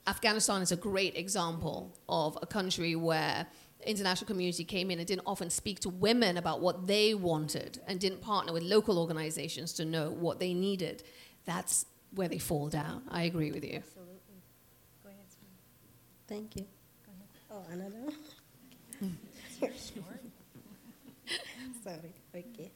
[0.06, 3.46] Afghanistan is a great example of a country where
[3.86, 8.00] international community came in and didn't often speak to women about what they wanted and
[8.00, 11.02] didn't partner with local organizations to know what they needed,
[11.44, 13.02] that's where they fall down.
[13.08, 13.76] I agree with you.
[13.76, 14.14] Absolutely.
[15.02, 15.26] Go ahead,
[16.28, 16.66] Thank you.
[17.04, 17.66] Go ahead.
[17.68, 18.12] Oh, another
[21.84, 22.14] Sorry.
[22.34, 22.70] Okay.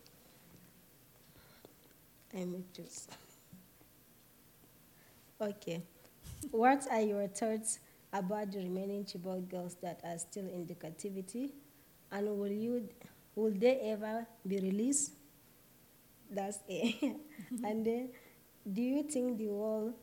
[2.35, 3.11] I'm just.
[5.40, 5.83] Okay.
[6.51, 7.79] What are your thoughts
[8.12, 11.55] about the remaining Chibok girls that are still in the captivity,
[12.11, 12.88] and will you,
[13.35, 15.12] will they ever be released?
[16.31, 17.16] That's it.
[17.64, 18.11] and then,
[18.71, 19.94] do you think the world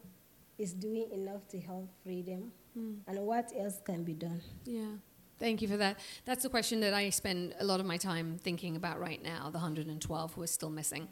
[0.58, 2.52] is doing enough to help freedom?
[2.78, 2.98] Mm.
[3.08, 4.42] And what else can be done?
[4.66, 4.98] Yeah.
[5.38, 6.00] Thank you for that.
[6.24, 9.50] That's the question that I spend a lot of my time thinking about right now
[9.50, 11.08] the 112 who are still missing.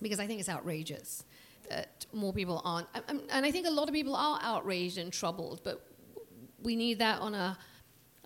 [0.00, 1.24] Because I think it's outrageous
[1.72, 2.88] that more people aren't.
[3.08, 5.86] And I think a lot of people are outraged and troubled, but
[6.62, 7.58] we need that on a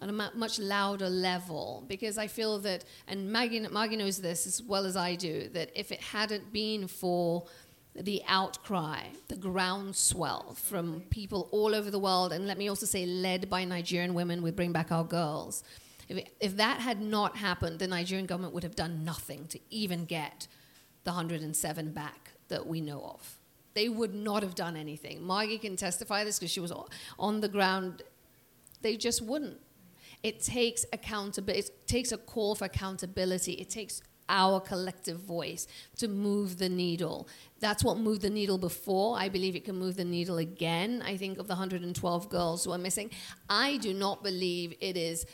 [0.03, 4.63] on a much louder level because I feel that, and Margee, Margee knows this as
[4.63, 7.47] well as I do, that if it hadn't been for
[7.95, 13.07] the outcry, the groundswell from people all over the world, and let me also say,
[13.07, 15.65] led by Nigerian women with Bring Back Our Girls,
[16.09, 19.59] if, it, if that had not happened, the Nigerian government would have done nothing to
[19.71, 20.47] even get
[21.05, 23.36] the 107 back that we know of.
[23.77, 25.21] They would not have done anything.
[25.21, 26.73] Margee can testify this because she was
[27.19, 28.01] on the ground.
[28.81, 29.59] They just wouldn't.
[30.23, 31.69] It takes accountability.
[31.69, 33.53] It takes a call for accountability.
[33.53, 34.01] It takes
[34.31, 35.67] our collective voice
[35.99, 37.29] to move the needle.
[37.61, 39.19] That's what moved the needle before.
[39.19, 41.03] I believe it can move the needle again.
[41.05, 43.11] I think of the 112 girls who are missing.
[43.51, 45.27] I do not believe it is.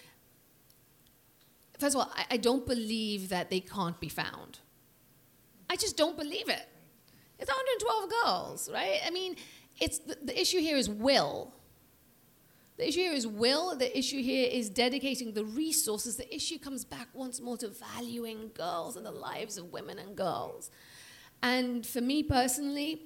[1.78, 4.58] First of all, I, I don't believe that they can't be found.
[5.70, 6.66] I just don't believe it.
[7.42, 9.00] It's 112 girls, right?
[9.04, 9.34] I mean,
[9.80, 11.52] it's the, the issue here is will.
[12.76, 13.76] The issue here is will.
[13.76, 16.16] The issue here is dedicating the resources.
[16.16, 20.14] The issue comes back once more to valuing girls and the lives of women and
[20.14, 20.70] girls.
[21.42, 23.02] And for me personally,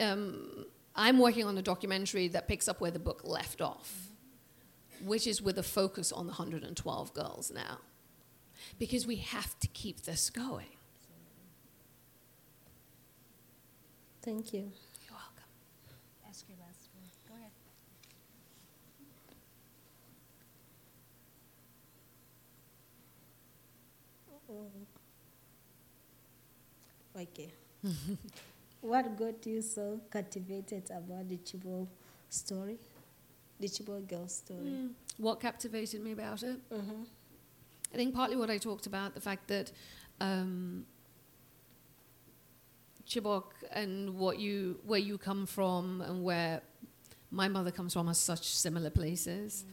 [0.00, 0.66] um,
[0.96, 4.08] I'm working on a documentary that picks up where the book left off,
[5.04, 7.78] which is with a focus on the 112 girls now.
[8.80, 10.77] Because we have to keep this going.
[14.28, 14.60] Thank you.
[14.60, 15.48] You're welcome.
[16.28, 17.08] Ask your last one.
[17.26, 17.50] Go ahead.
[27.16, 27.48] Okay.
[28.82, 31.88] what got you so captivated about the Chibok
[32.28, 32.76] story?
[33.58, 34.60] The Chibok girl story?
[34.60, 34.90] Mm.
[35.16, 36.58] What captivated me about it?
[36.70, 37.04] Mm-hmm.
[37.94, 39.72] I think partly what I talked about, the fact that
[40.20, 40.84] um,
[43.08, 46.60] Chibok and what you, where you come from and where
[47.30, 49.64] my mother comes from are such similar places.
[49.66, 49.72] Mm.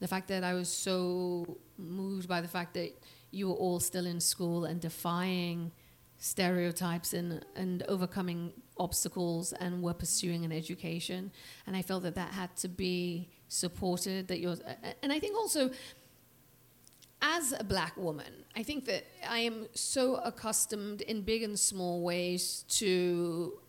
[0.00, 2.92] The fact that I was so moved by the fact that
[3.30, 5.72] you were all still in school and defying
[6.18, 11.32] stereotypes and, and overcoming obstacles and were pursuing an education.
[11.66, 14.28] And I felt that that had to be supported.
[14.28, 14.56] That you're,
[15.02, 15.70] and I think also
[17.22, 22.02] as a black woman, I think that I am so accustomed in big and small
[22.02, 23.60] ways to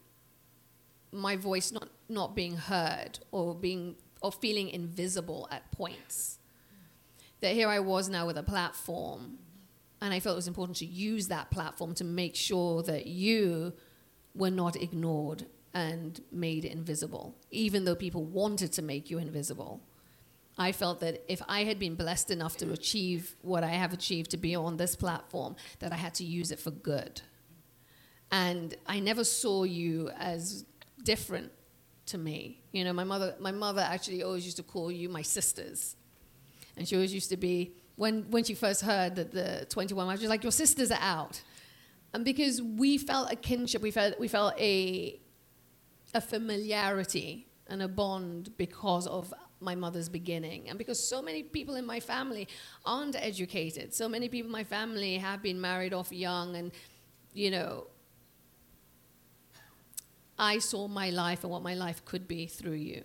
[1.12, 6.40] my voice not, not being heard or being or feeling invisible at points.
[7.42, 9.38] That here I was now with a platform,
[10.02, 13.74] and I felt it was important to use that platform to make sure that you
[14.34, 19.82] were not ignored and made invisible, even though people wanted to make you invisible.
[20.58, 24.32] I felt that if I had been blessed enough to achieve what I have achieved
[24.32, 27.22] to be on this platform, that I had to use it for good.
[28.32, 30.66] And I never saw you as
[31.04, 31.52] different
[32.08, 32.62] to me.
[32.72, 35.96] You know, my mother, my mother actually always used to call you my sisters.
[36.78, 40.20] And she always used to be, when, when she first heard that the 21 wives,
[40.20, 41.42] she was like, your sisters are out.
[42.14, 45.20] And because we felt a kinship, we felt, we felt a,
[46.14, 49.34] a familiarity and a bond because of
[49.64, 50.70] my mother's beginning.
[50.70, 52.48] And because so many people in my family
[52.86, 56.72] aren't educated, so many people in my family have been married off young, and,
[57.34, 57.88] you know,
[60.38, 63.04] I saw my life and what my life could be through you.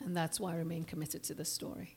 [0.00, 1.96] And that's why I remain committed to this story.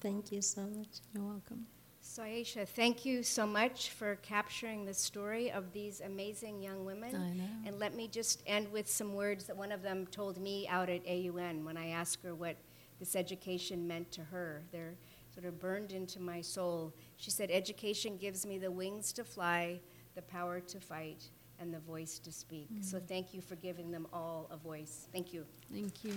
[0.00, 1.00] Thank you so much.
[1.12, 1.66] You're welcome.
[2.06, 7.16] So, Isha, thank you so much for capturing the story of these amazing young women.
[7.16, 7.48] I know.
[7.64, 10.90] And let me just end with some words that one of them told me out
[10.90, 12.56] at AUN when I asked her what
[13.04, 14.62] this education meant to her.
[14.72, 14.94] They're
[15.34, 16.94] sort of burned into my soul.
[17.18, 19.80] She said, Education gives me the wings to fly,
[20.14, 21.28] the power to fight,
[21.60, 22.68] and the voice to speak.
[22.80, 23.06] So, mm.
[23.06, 25.06] thank you for giving them all a voice.
[25.12, 25.44] Thank you.
[25.70, 26.14] Thank you.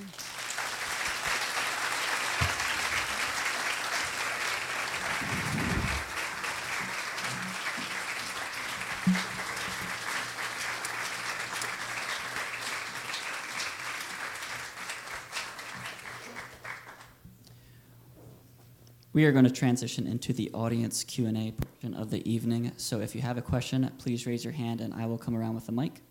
[19.17, 22.71] We are going to transition into the audience Q&A portion of the evening.
[22.77, 25.55] So if you have a question, please raise your hand and I will come around
[25.55, 26.03] with the mic.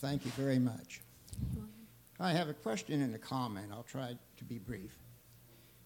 [0.00, 1.00] Thank you very much.
[2.20, 3.68] I have a question and a comment.
[3.72, 4.98] I'll try to be brief.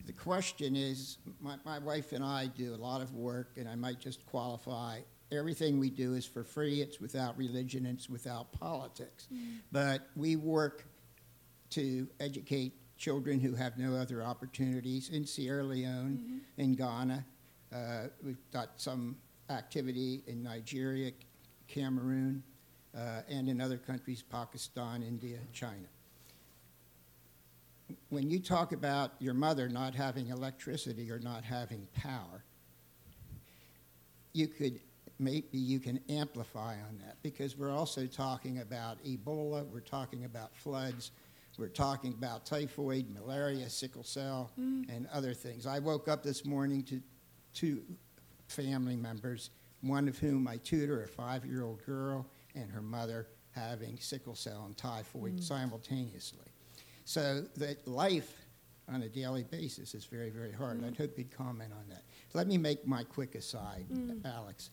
[0.06, 3.76] The question is my, my wife and I do a lot of work, and I
[3.76, 5.02] might just qualify
[5.32, 9.28] everything we do is for free, it's without religion, it's without politics.
[9.72, 10.86] But we work
[11.70, 17.24] to educate children who have no other opportunities in Sierra Leone, in Ghana.
[17.72, 19.16] Uh, we've got some
[19.48, 21.12] activity in Nigeria,
[21.68, 22.42] Cameroon,
[22.96, 25.86] uh, and in other countries, Pakistan, India, China.
[28.08, 32.44] When you talk about your mother not having electricity or not having power,
[34.32, 34.80] you could
[35.20, 40.56] maybe you can amplify on that because we're also talking about Ebola, we're talking about
[40.56, 41.12] floods,
[41.58, 44.88] we're talking about typhoid, malaria, sickle cell, mm.
[44.88, 45.66] and other things.
[45.66, 47.02] I woke up this morning to
[47.52, 47.82] two
[48.48, 49.50] family members,
[49.82, 54.34] one of whom I tutor, a five year old girl, and her mother having sickle
[54.34, 55.42] cell and typhoid mm.
[55.42, 56.46] simultaneously.
[57.04, 58.32] So that life
[58.88, 60.80] on a daily basis is very, very hard.
[60.80, 60.86] Mm.
[60.86, 62.02] I'd hope you'd comment on that.
[62.32, 63.84] Let me make my quick aside,
[64.24, 64.70] Alex.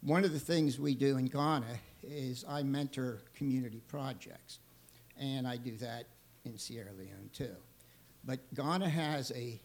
[0.00, 4.60] One of the things we do in Ghana is I mentor community projects,
[5.18, 6.04] and I do that
[6.44, 7.56] in Sierra Leone too.
[8.24, 9.60] But Ghana has a,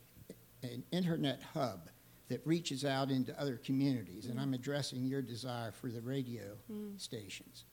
[0.64, 1.90] an internet hub
[2.30, 4.56] that reaches out into other communities, and I'm mm.
[4.56, 7.00] addressing your desire for the radio mm.
[7.00, 7.66] stations.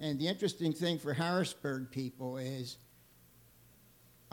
[0.00, 2.76] And the interesting thing for Harrisburg people is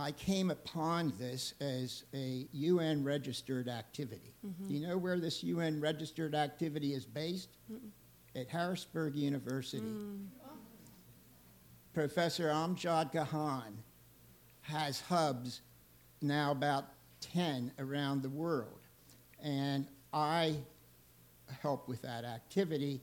[0.01, 4.33] I came upon this as a UN registered activity.
[4.45, 4.67] Mm-hmm.
[4.67, 7.57] Do you know where this UN registered activity is based?
[8.35, 9.83] At Harrisburg University.
[9.83, 10.25] Mm.
[11.93, 13.73] Professor Amjad Gahan
[14.61, 15.61] has hubs
[16.21, 16.85] now about
[17.19, 18.79] 10 around the world.
[19.43, 20.55] And I
[21.61, 23.01] help with that activity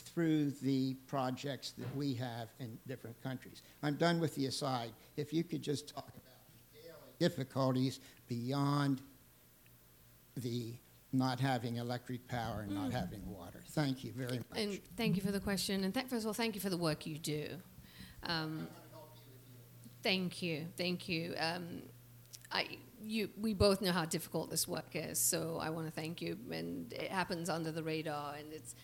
[0.00, 3.62] through the projects that we have in different countries.
[3.82, 4.90] I'm done with the aside.
[5.16, 6.25] If you could just talk about the daily
[7.18, 9.02] difficulties beyond
[10.36, 10.74] the
[11.12, 13.62] not having electric power and not having water.
[13.70, 14.58] Thank you very much.
[14.58, 15.84] And thank you for the question.
[15.84, 17.48] And th- first of all, thank you for the work you do.
[18.24, 18.68] Um,
[20.02, 21.34] thank you, thank you.
[21.38, 21.82] Um,
[22.52, 26.20] I, you, we both know how difficult this work is, so I want to thank
[26.20, 26.36] you.
[26.50, 28.74] And it happens under the radar, and it's,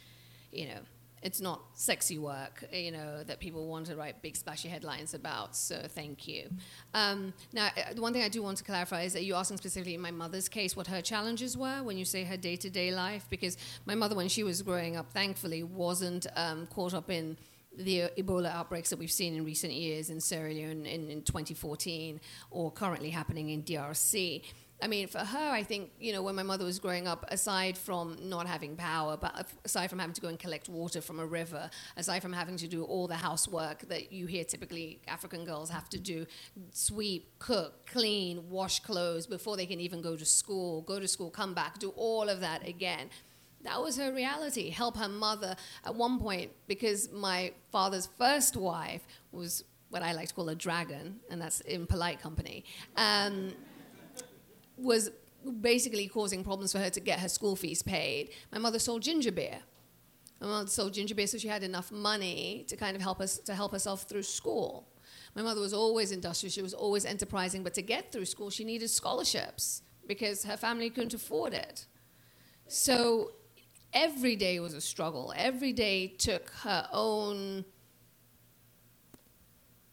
[0.52, 0.80] you know,
[1.22, 5.54] it's not sexy work, you know, that people want to write big splashy headlines about.
[5.56, 6.50] So thank you.
[6.94, 9.58] Um, now, uh, the one thing I do want to clarify is that you're asking
[9.58, 13.26] specifically in my mother's case what her challenges were when you say her day-to-day life,
[13.30, 13.56] because
[13.86, 17.36] my mother, when she was growing up, thankfully wasn't um, caught up in
[17.76, 22.20] the Ebola outbreaks that we've seen in recent years in Sierra Leone in, in 2014
[22.50, 24.42] or currently happening in DRC.
[24.82, 27.78] I mean, for her, I think, you know, when my mother was growing up, aside
[27.78, 31.26] from not having power, but aside from having to go and collect water from a
[31.26, 35.70] river, aside from having to do all the housework that you hear typically African girls
[35.70, 36.26] have to do
[36.72, 41.30] sweep, cook, clean, wash clothes before they can even go to school, go to school,
[41.30, 43.08] come back, do all of that again.
[43.62, 44.70] That was her reality.
[44.70, 45.54] Help her mother
[45.86, 50.54] at one point, because my father's first wife was what I like to call a
[50.56, 52.64] dragon, and that's in polite company.
[52.96, 53.52] Um,
[54.82, 55.10] was
[55.60, 58.30] basically causing problems for her to get her school fees paid.
[58.52, 59.58] My mother sold ginger beer.
[60.40, 63.38] My mother sold ginger beer so she had enough money to kind of help us
[63.38, 64.88] to help herself through school.
[65.34, 68.64] My mother was always industrious, she was always enterprising, but to get through school she
[68.64, 71.86] needed scholarships because her family couldn't afford it.
[72.66, 73.32] So
[73.92, 75.32] every day was a struggle.
[75.36, 77.64] Every day took her own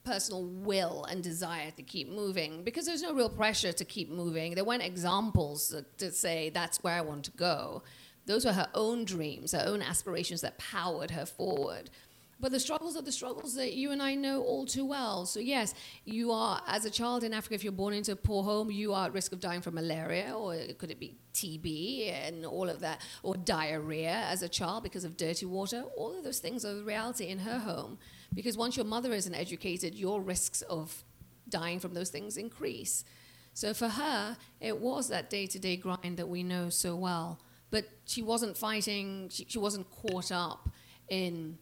[0.03, 4.55] personal will and desire to keep moving because there's no real pressure to keep moving.
[4.55, 7.83] There weren't examples to say that's where I want to go.
[8.25, 11.89] Those were her own dreams, her own aspirations that powered her forward.
[12.41, 15.25] But the struggles are the struggles that you and I know all too well.
[15.25, 15.73] So, yes,
[16.05, 18.93] you are, as a child in Africa, if you're born into a poor home, you
[18.93, 22.79] are at risk of dying from malaria, or could it be TB and all of
[22.79, 25.83] that, or diarrhea as a child because of dirty water.
[25.97, 27.97] All of those things are the reality in her home.
[28.33, 31.03] Because once your mother isn't educated, your risks of
[31.47, 33.03] dying from those things increase.
[33.53, 37.39] So for her, it was that day to day grind that we know so well.
[37.71, 40.69] But she wasn't fighting, she, she wasn't caught up
[41.07, 41.57] in,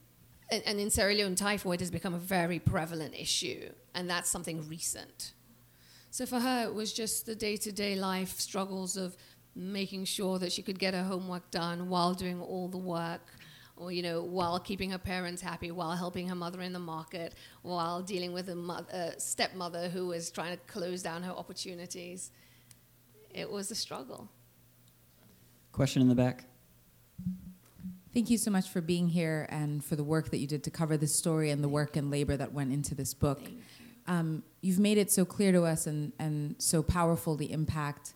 [0.52, 4.68] and, and in Sierra Leone, typhoid has become a very prevalent issue, and that's something
[4.68, 5.34] recent.
[6.12, 9.18] So for her, it was just the day to day life struggles of
[9.56, 13.34] making sure that she could get her homework done while doing all the work
[13.78, 17.36] or you know, while keeping her parents happy, while helping her mother in the market,
[17.62, 22.32] while dealing with a mo- uh, stepmother who was trying to close down her opportunities.
[23.30, 24.30] It was a struggle.
[25.72, 26.46] Question in the back.
[28.14, 30.72] Thank you so much for being here and for the work that you did to
[30.72, 33.40] cover this story and the work and labor that went into this book.
[33.40, 33.62] Thank you.
[34.08, 38.14] Um, you've made it so clear to us and, and so powerful the impact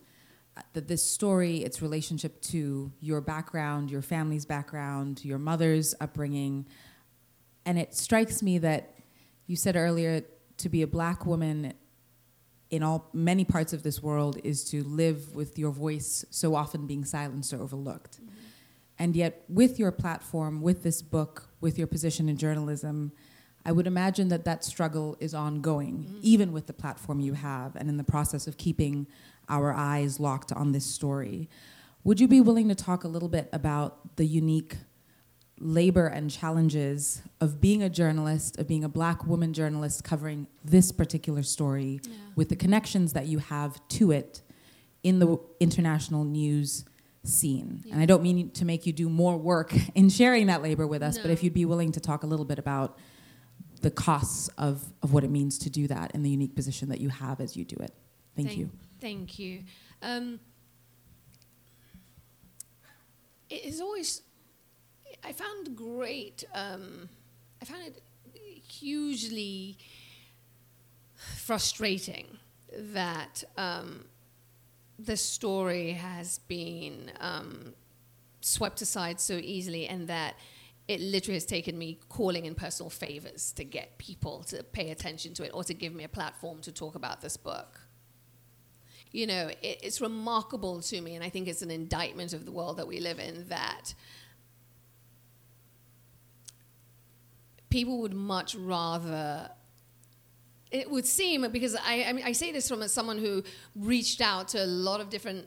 [0.74, 6.66] that this story, its relationship to your background, your family's background, your mother's upbringing.
[7.64, 8.94] And it strikes me that
[9.46, 10.22] you said earlier
[10.58, 11.74] to be a black woman
[12.70, 16.86] in all many parts of this world is to live with your voice so often
[16.86, 18.16] being silenced or overlooked.
[18.16, 18.28] Mm-hmm.
[18.98, 23.12] And yet, with your platform, with this book, with your position in journalism,
[23.64, 26.18] I would imagine that that struggle is ongoing, mm-hmm.
[26.22, 29.06] even with the platform you have and in the process of keeping
[29.48, 31.48] our eyes locked on this story.
[32.04, 34.76] Would you be willing to talk a little bit about the unique
[35.58, 40.90] labor and challenges of being a journalist, of being a black woman journalist covering this
[40.90, 42.10] particular story, Yeah.
[42.34, 44.42] with the connections that you have to it
[45.04, 46.84] in the international news
[47.22, 47.82] scene?
[47.84, 47.94] Yeah.
[47.94, 51.02] And I don't mean to make you do more work in sharing that labor with
[51.02, 52.98] us, but if you'd be willing to talk a little bit about
[53.82, 57.00] the costs of, of what it means to do that and the unique position that
[57.00, 57.92] you have as you do it.
[58.34, 58.70] Thank, you.
[59.02, 59.64] Thank you.
[60.00, 60.38] Um,
[63.50, 64.22] it is always,
[65.24, 67.08] I found great, um,
[67.60, 68.00] I found it
[68.70, 69.76] hugely
[71.16, 72.38] frustrating
[72.72, 74.04] that um,
[75.00, 77.74] the story has been um,
[78.40, 80.36] swept aside so easily and that
[80.86, 85.34] it literally has taken me calling in personal favors to get people to pay attention
[85.34, 87.80] to it or to give me a platform to talk about this book
[89.12, 92.52] you know, it, it's remarkable to me, and I think it's an indictment of the
[92.52, 93.94] world that we live in that
[97.72, 99.50] people would much rather.
[100.70, 103.42] It would seem because I, I, mean, I say this from someone who
[103.74, 105.46] reached out to a lot of different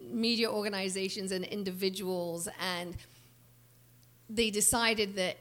[0.00, 2.96] media organizations and individuals, and
[4.30, 5.36] they decided that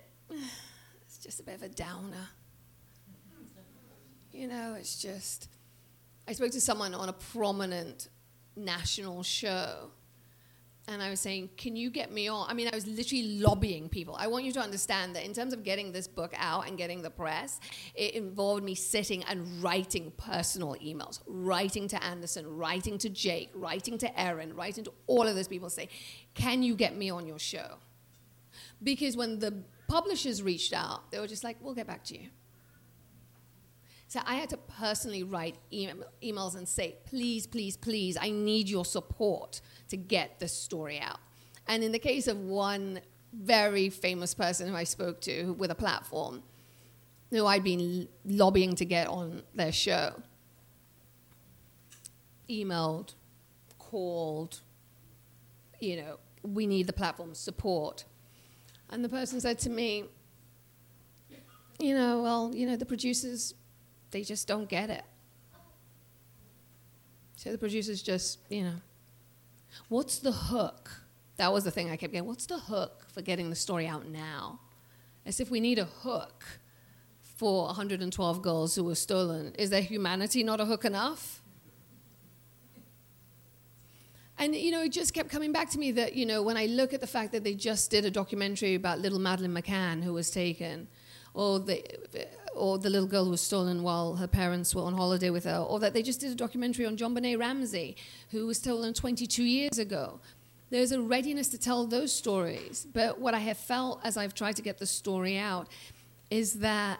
[1.06, 2.28] it's just a bit of a downer.
[4.34, 5.50] You know, it's just
[6.28, 8.10] I spoke to someone on a prominent
[8.58, 9.92] national show,
[10.90, 12.50] and I was saying, Can you get me on?
[12.50, 14.16] I mean, I was literally lobbying people.
[14.20, 17.02] I want you to understand that in terms of getting this book out and getting
[17.02, 17.62] the press,
[17.96, 23.98] it involved me sitting and writing personal emails, writing to Anderson, writing to Jake, writing
[24.00, 25.90] to Erin, writing to all of those people saying,
[26.34, 27.78] Can you get me on your show?
[28.84, 32.28] Because when the publishers reached out, they were just like, We'll get back to you.
[34.08, 38.70] So I had to personally write email, emails and say, please, please, please, I need
[38.70, 41.20] your support to get this story out.
[41.68, 43.02] And in the case of one
[43.34, 46.42] very famous person who I spoke to with a platform,
[47.32, 50.14] who I'd been lobbying to get on their show,
[52.50, 53.14] emailed,
[53.78, 54.62] called,
[55.82, 58.06] you know, we need the platform's support.
[58.90, 60.06] And the person said to me,
[61.80, 63.54] you know, well, you know, the producers,
[64.12, 65.04] they just don't get it.
[67.36, 68.82] So the producers just, you know,
[69.90, 70.90] what's the hook?
[71.38, 72.28] That was the thing I kept getting.
[72.28, 74.60] What's the hook for getting the story out now?
[75.26, 76.46] As if we need a hook
[77.22, 79.54] for 112 girls who were stolen.
[79.60, 81.44] Is their humanity not a hook enough?
[84.40, 86.66] And you know, it just kept coming back to me that you know, when I
[86.66, 90.14] look at the fact that they just did a documentary about little Madeleine McCann who
[90.14, 90.88] was taken,
[91.38, 91.84] or the
[92.56, 95.58] or the little girl who was stolen while her parents were on holiday with her,
[95.58, 97.96] or that they just did a documentary on JonBenét Ramsey
[98.32, 100.20] who was stolen 22 years ago.
[100.72, 104.56] There's a readiness to tell those stories, but what I have felt as I've tried
[104.56, 105.70] to get the story out
[106.32, 107.00] is that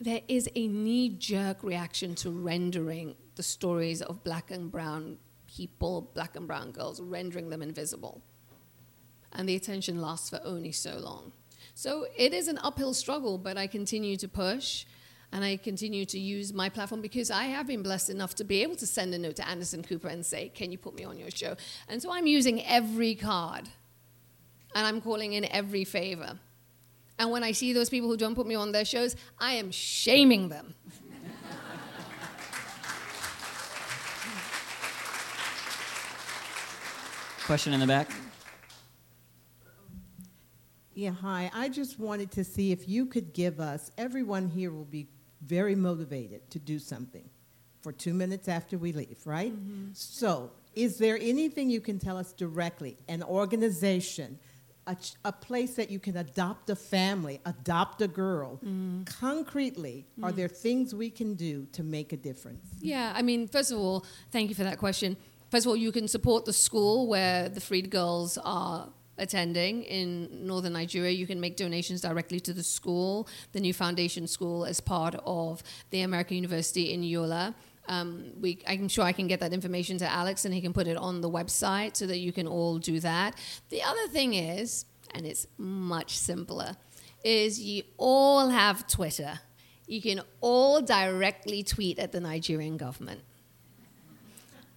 [0.00, 6.34] there is a knee-jerk reaction to rendering the stories of black and brown people, black
[6.34, 8.22] and brown girls, rendering them invisible.
[9.32, 11.32] And the attention lasts for only so long.
[11.78, 14.84] So it is an uphill struggle, but I continue to push
[15.30, 18.64] and I continue to use my platform because I have been blessed enough to be
[18.64, 21.20] able to send a note to Anderson Cooper and say, Can you put me on
[21.20, 21.54] your show?
[21.88, 23.68] And so I'm using every card
[24.74, 26.40] and I'm calling in every favor.
[27.16, 29.70] And when I see those people who don't put me on their shows, I am
[29.70, 30.74] shaming them.
[37.46, 38.10] Question in the back.
[40.98, 41.48] Yeah, hi.
[41.54, 45.06] I just wanted to see if you could give us, everyone here will be
[45.46, 47.30] very motivated to do something
[47.82, 49.52] for two minutes after we leave, right?
[49.52, 49.90] Mm-hmm.
[49.92, 54.40] So, is there anything you can tell us directly, an organization,
[54.88, 58.58] a, ch- a place that you can adopt a family, adopt a girl?
[58.66, 59.06] Mm.
[59.06, 60.56] Concretely, are there mm.
[60.56, 62.66] things we can do to make a difference?
[62.80, 65.16] Yeah, I mean, first of all, thank you for that question.
[65.48, 68.88] First of all, you can support the school where the freed girls are
[69.18, 71.10] attending in northern Nigeria.
[71.10, 75.62] You can make donations directly to the school, the new foundation school, as part of
[75.90, 77.54] the American University in Yola.
[77.88, 80.86] Um, we, I'm sure I can get that information to Alex and he can put
[80.86, 83.34] it on the website so that you can all do that.
[83.70, 86.76] The other thing is, and it's much simpler,
[87.24, 89.40] is you all have Twitter.
[89.86, 93.22] You can all directly tweet at the Nigerian government.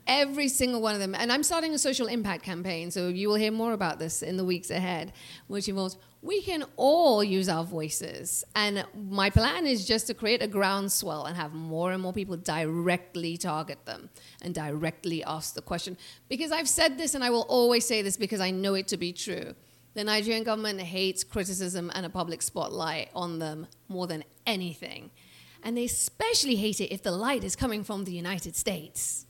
[0.08, 1.16] Every single one of them.
[1.16, 4.38] And I'm starting a social impact campaign, so you will hear more about this in
[4.38, 5.14] the weeks ahead,
[5.48, 8.44] which involves we can all use our voices.
[8.56, 12.38] And my plan is just to create a groundswell and have more and more people
[12.38, 14.10] directly target them
[14.42, 15.98] and directly ask the question.
[16.30, 18.98] Because I've said this and I will always say this because I know it to
[18.98, 19.56] be true.
[19.94, 25.12] The Nigerian government hates criticism and a public spotlight on them more than anything.
[25.64, 29.26] And they especially hate it if the light is coming from the United States.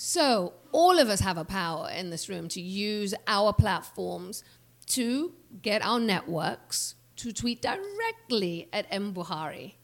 [0.00, 4.44] So, all of us have a power in this room to use our platforms
[4.90, 9.12] to get our networks to tweet directly at M.
[9.12, 9.74] Buhari.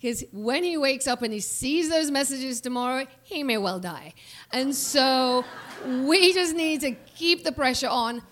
[0.00, 4.14] Because when he wakes up and he sees those messages tomorrow, he may well die.
[4.50, 5.44] And so
[5.84, 8.22] we just need to keep the pressure on.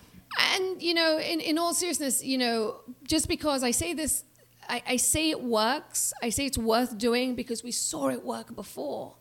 [0.51, 4.25] And, you know, in, in all seriousness, you know, just because I say this,
[4.67, 8.53] I, I say it works, I say it's worth doing because we saw it work
[8.53, 9.15] before.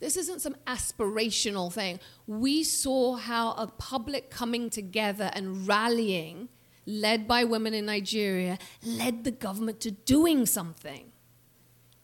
[0.00, 2.00] This isn't some aspirational thing.
[2.26, 6.48] We saw how a public coming together and rallying,
[6.86, 11.12] led by women in Nigeria, led the government to doing something.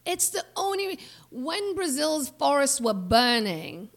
[0.07, 0.99] It's the only
[1.30, 3.91] when Brazil's forests were burning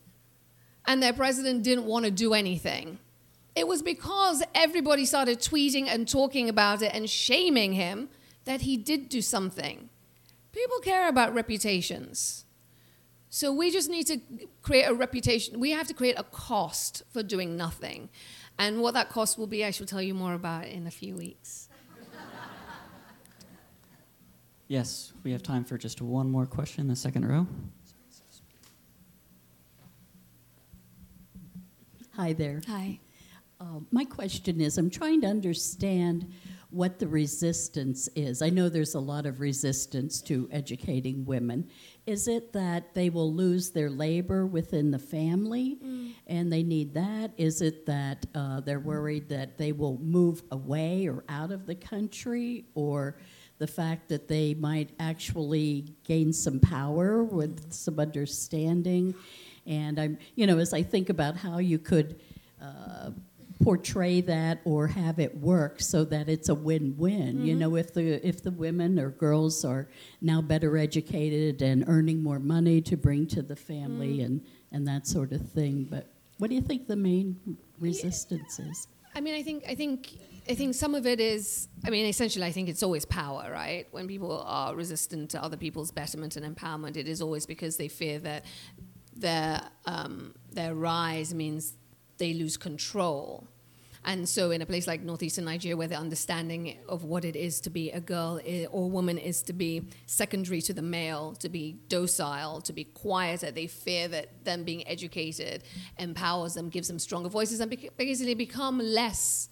[0.86, 3.00] and their president didn't want to do anything.
[3.56, 8.10] It was because everybody started tweeting and talking about it and shaming him
[8.46, 9.90] that he did do something.
[10.52, 12.46] People care about reputations.
[13.34, 14.20] So we just need to
[14.62, 15.60] create a reputation.
[15.60, 18.10] We have to create a cost for doing nothing.
[18.60, 21.16] And what that cost will be, I shall tell you more about in a few
[21.16, 21.68] weeks.
[24.68, 27.48] Yes, we have time for just one more question in the second row.
[32.12, 32.62] Hi there.
[32.68, 33.00] Hi.
[33.60, 36.32] Uh, my question is I'm trying to understand
[36.74, 38.42] what the resistance is.
[38.42, 41.70] I know there's a lot of resistance to educating women.
[42.06, 46.12] Is it that they will lose their labor within the family mm.
[46.28, 47.32] and they need that?
[47.38, 51.76] Is it that uh, they're worried that they will move away or out of the
[51.76, 52.66] country?
[52.76, 53.16] Or
[53.58, 59.16] the fact that they might actually gain some power with some understanding?
[59.66, 62.20] And I'm, you know, as I think about how you could.
[62.62, 63.12] Uh,
[63.64, 67.36] portray that or have it work so that it's a win-win.
[67.36, 67.46] Mm-hmm.
[67.46, 69.88] You know, if the if the women or girls are
[70.22, 74.26] now better educated and earning more money to bring to the family mm-hmm.
[74.26, 74.42] and
[74.72, 75.88] and that sort of thing.
[75.90, 78.70] But what do you think the main resistance yeah.
[78.70, 78.88] is?
[79.16, 81.68] I mean, I think I think I think some of it is.
[81.86, 83.88] I mean, essentially, I think it's always power, right?
[83.92, 87.88] When people are resistant to other people's betterment and empowerment, it is always because they
[87.88, 88.46] fear that
[89.16, 91.74] their um, their rise means
[92.18, 93.48] they lose control.
[94.06, 97.62] And so, in a place like northeastern Nigeria, where the understanding of what it is
[97.62, 98.40] to be a girl
[98.70, 103.50] or woman is to be secondary to the male, to be docile, to be quieter,
[103.50, 105.64] they fear that them being educated
[105.98, 109.48] empowers them, gives them stronger voices, and basically become less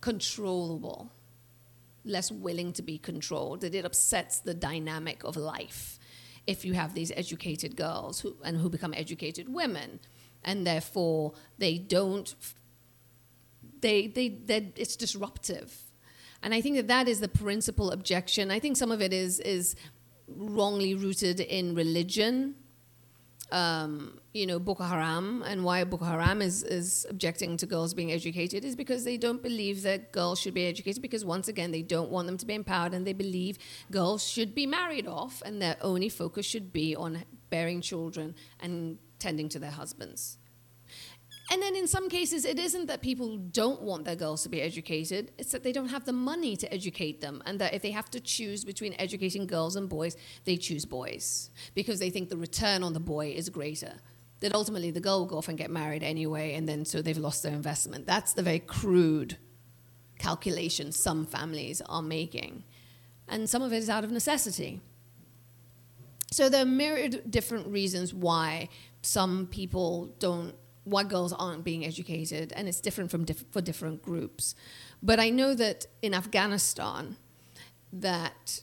[0.00, 1.10] controllable,
[2.04, 3.62] less willing to be controlled.
[3.62, 5.98] That it upsets the dynamic of life
[6.46, 9.98] if you have these educated girls who, and who become educated women
[10.44, 12.34] and therefore they don't
[13.80, 15.80] they they it's disruptive.
[16.42, 18.50] And i think that that is the principal objection.
[18.50, 19.76] I think some of it is is
[20.28, 22.56] wrongly rooted in religion.
[23.52, 28.10] Um, you know, Boko Haram and why Boko Haram is, is objecting to girls being
[28.10, 31.82] educated is because they don't believe that girls should be educated because once again they
[31.82, 33.58] don't want them to be empowered and they believe
[33.92, 38.98] girls should be married off and their only focus should be on bearing children and
[39.18, 40.38] tending to their husbands.
[41.50, 44.62] And then in some cases, it isn't that people don't want their girls to be
[44.62, 47.42] educated, it's that they don't have the money to educate them.
[47.44, 51.50] And that if they have to choose between educating girls and boys, they choose boys
[51.74, 53.92] because they think the return on the boy is greater.
[54.40, 57.16] That ultimately the girl will go off and get married anyway, and then so they've
[57.16, 58.06] lost their investment.
[58.06, 59.36] That's the very crude
[60.18, 62.64] calculation some families are making.
[63.28, 64.80] And some of it is out of necessity.
[66.30, 68.68] So there are myriad different reasons why
[69.04, 74.02] some people don't white girls aren't being educated, and it's different from diff- for different
[74.02, 74.54] groups.
[75.02, 77.16] But I know that in Afghanistan,
[77.92, 78.62] that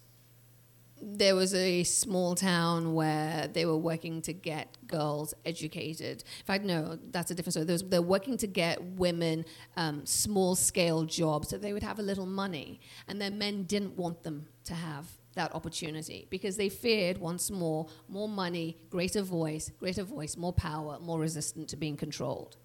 [1.01, 6.23] there was a small town where they were working to get girls educated.
[6.39, 7.65] In fact, no, that's a different story.
[7.65, 9.45] Was, they're working to get women
[9.77, 12.79] um, small scale jobs so they would have a little money.
[13.07, 17.87] And their men didn't want them to have that opportunity because they feared once more
[18.09, 22.57] more money, greater voice, greater voice, more power, more resistant to being controlled.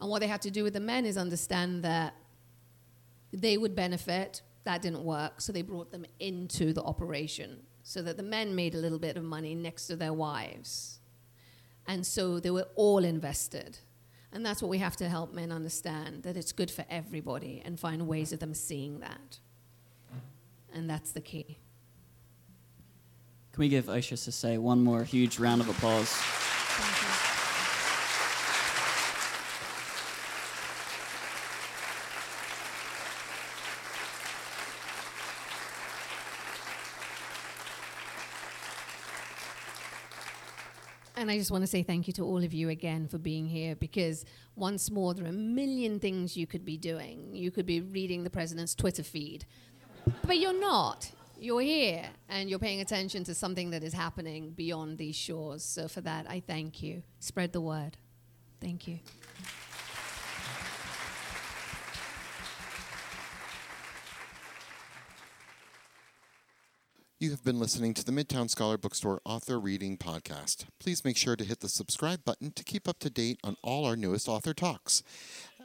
[0.00, 2.14] And what they had to do with the men is understand that
[3.32, 4.42] they would benefit.
[4.64, 8.74] That didn't work, so they brought them into the operation so that the men made
[8.74, 11.00] a little bit of money next to their wives.
[11.86, 13.78] And so they were all invested.
[14.32, 17.80] And that's what we have to help men understand that it's good for everybody and
[17.80, 19.38] find ways of them seeing that.
[20.72, 21.58] And that's the key.
[23.52, 26.16] Can we give Isha Sesay one more huge round of applause?
[41.20, 43.46] And I just want to say thank you to all of you again for being
[43.46, 44.24] here because
[44.56, 47.28] once more, there are a million things you could be doing.
[47.34, 49.44] You could be reading the president's Twitter feed,
[50.26, 51.10] but you're not.
[51.38, 55.62] You're here and you're paying attention to something that is happening beyond these shores.
[55.62, 57.02] So, for that, I thank you.
[57.18, 57.98] Spread the word.
[58.58, 59.00] Thank you.
[67.22, 70.64] You have been listening to the Midtown Scholar Bookstore Author Reading Podcast.
[70.78, 73.84] Please make sure to hit the subscribe button to keep up to date on all
[73.84, 75.02] our newest author talks.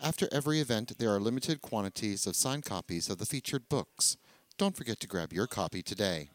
[0.03, 4.17] After every event, there are limited quantities of signed copies of the featured books.
[4.57, 6.27] Don't forget to grab your copy today.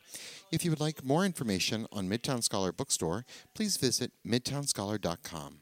[0.50, 5.58] If you would like more information on Midtown Scholar Bookstore, please visit midtownscholar.com.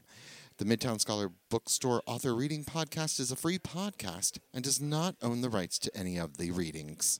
[0.57, 5.39] The Midtown Scholar Bookstore Author Reading Podcast is a free podcast and does not own
[5.39, 7.17] the rights to any of the readings.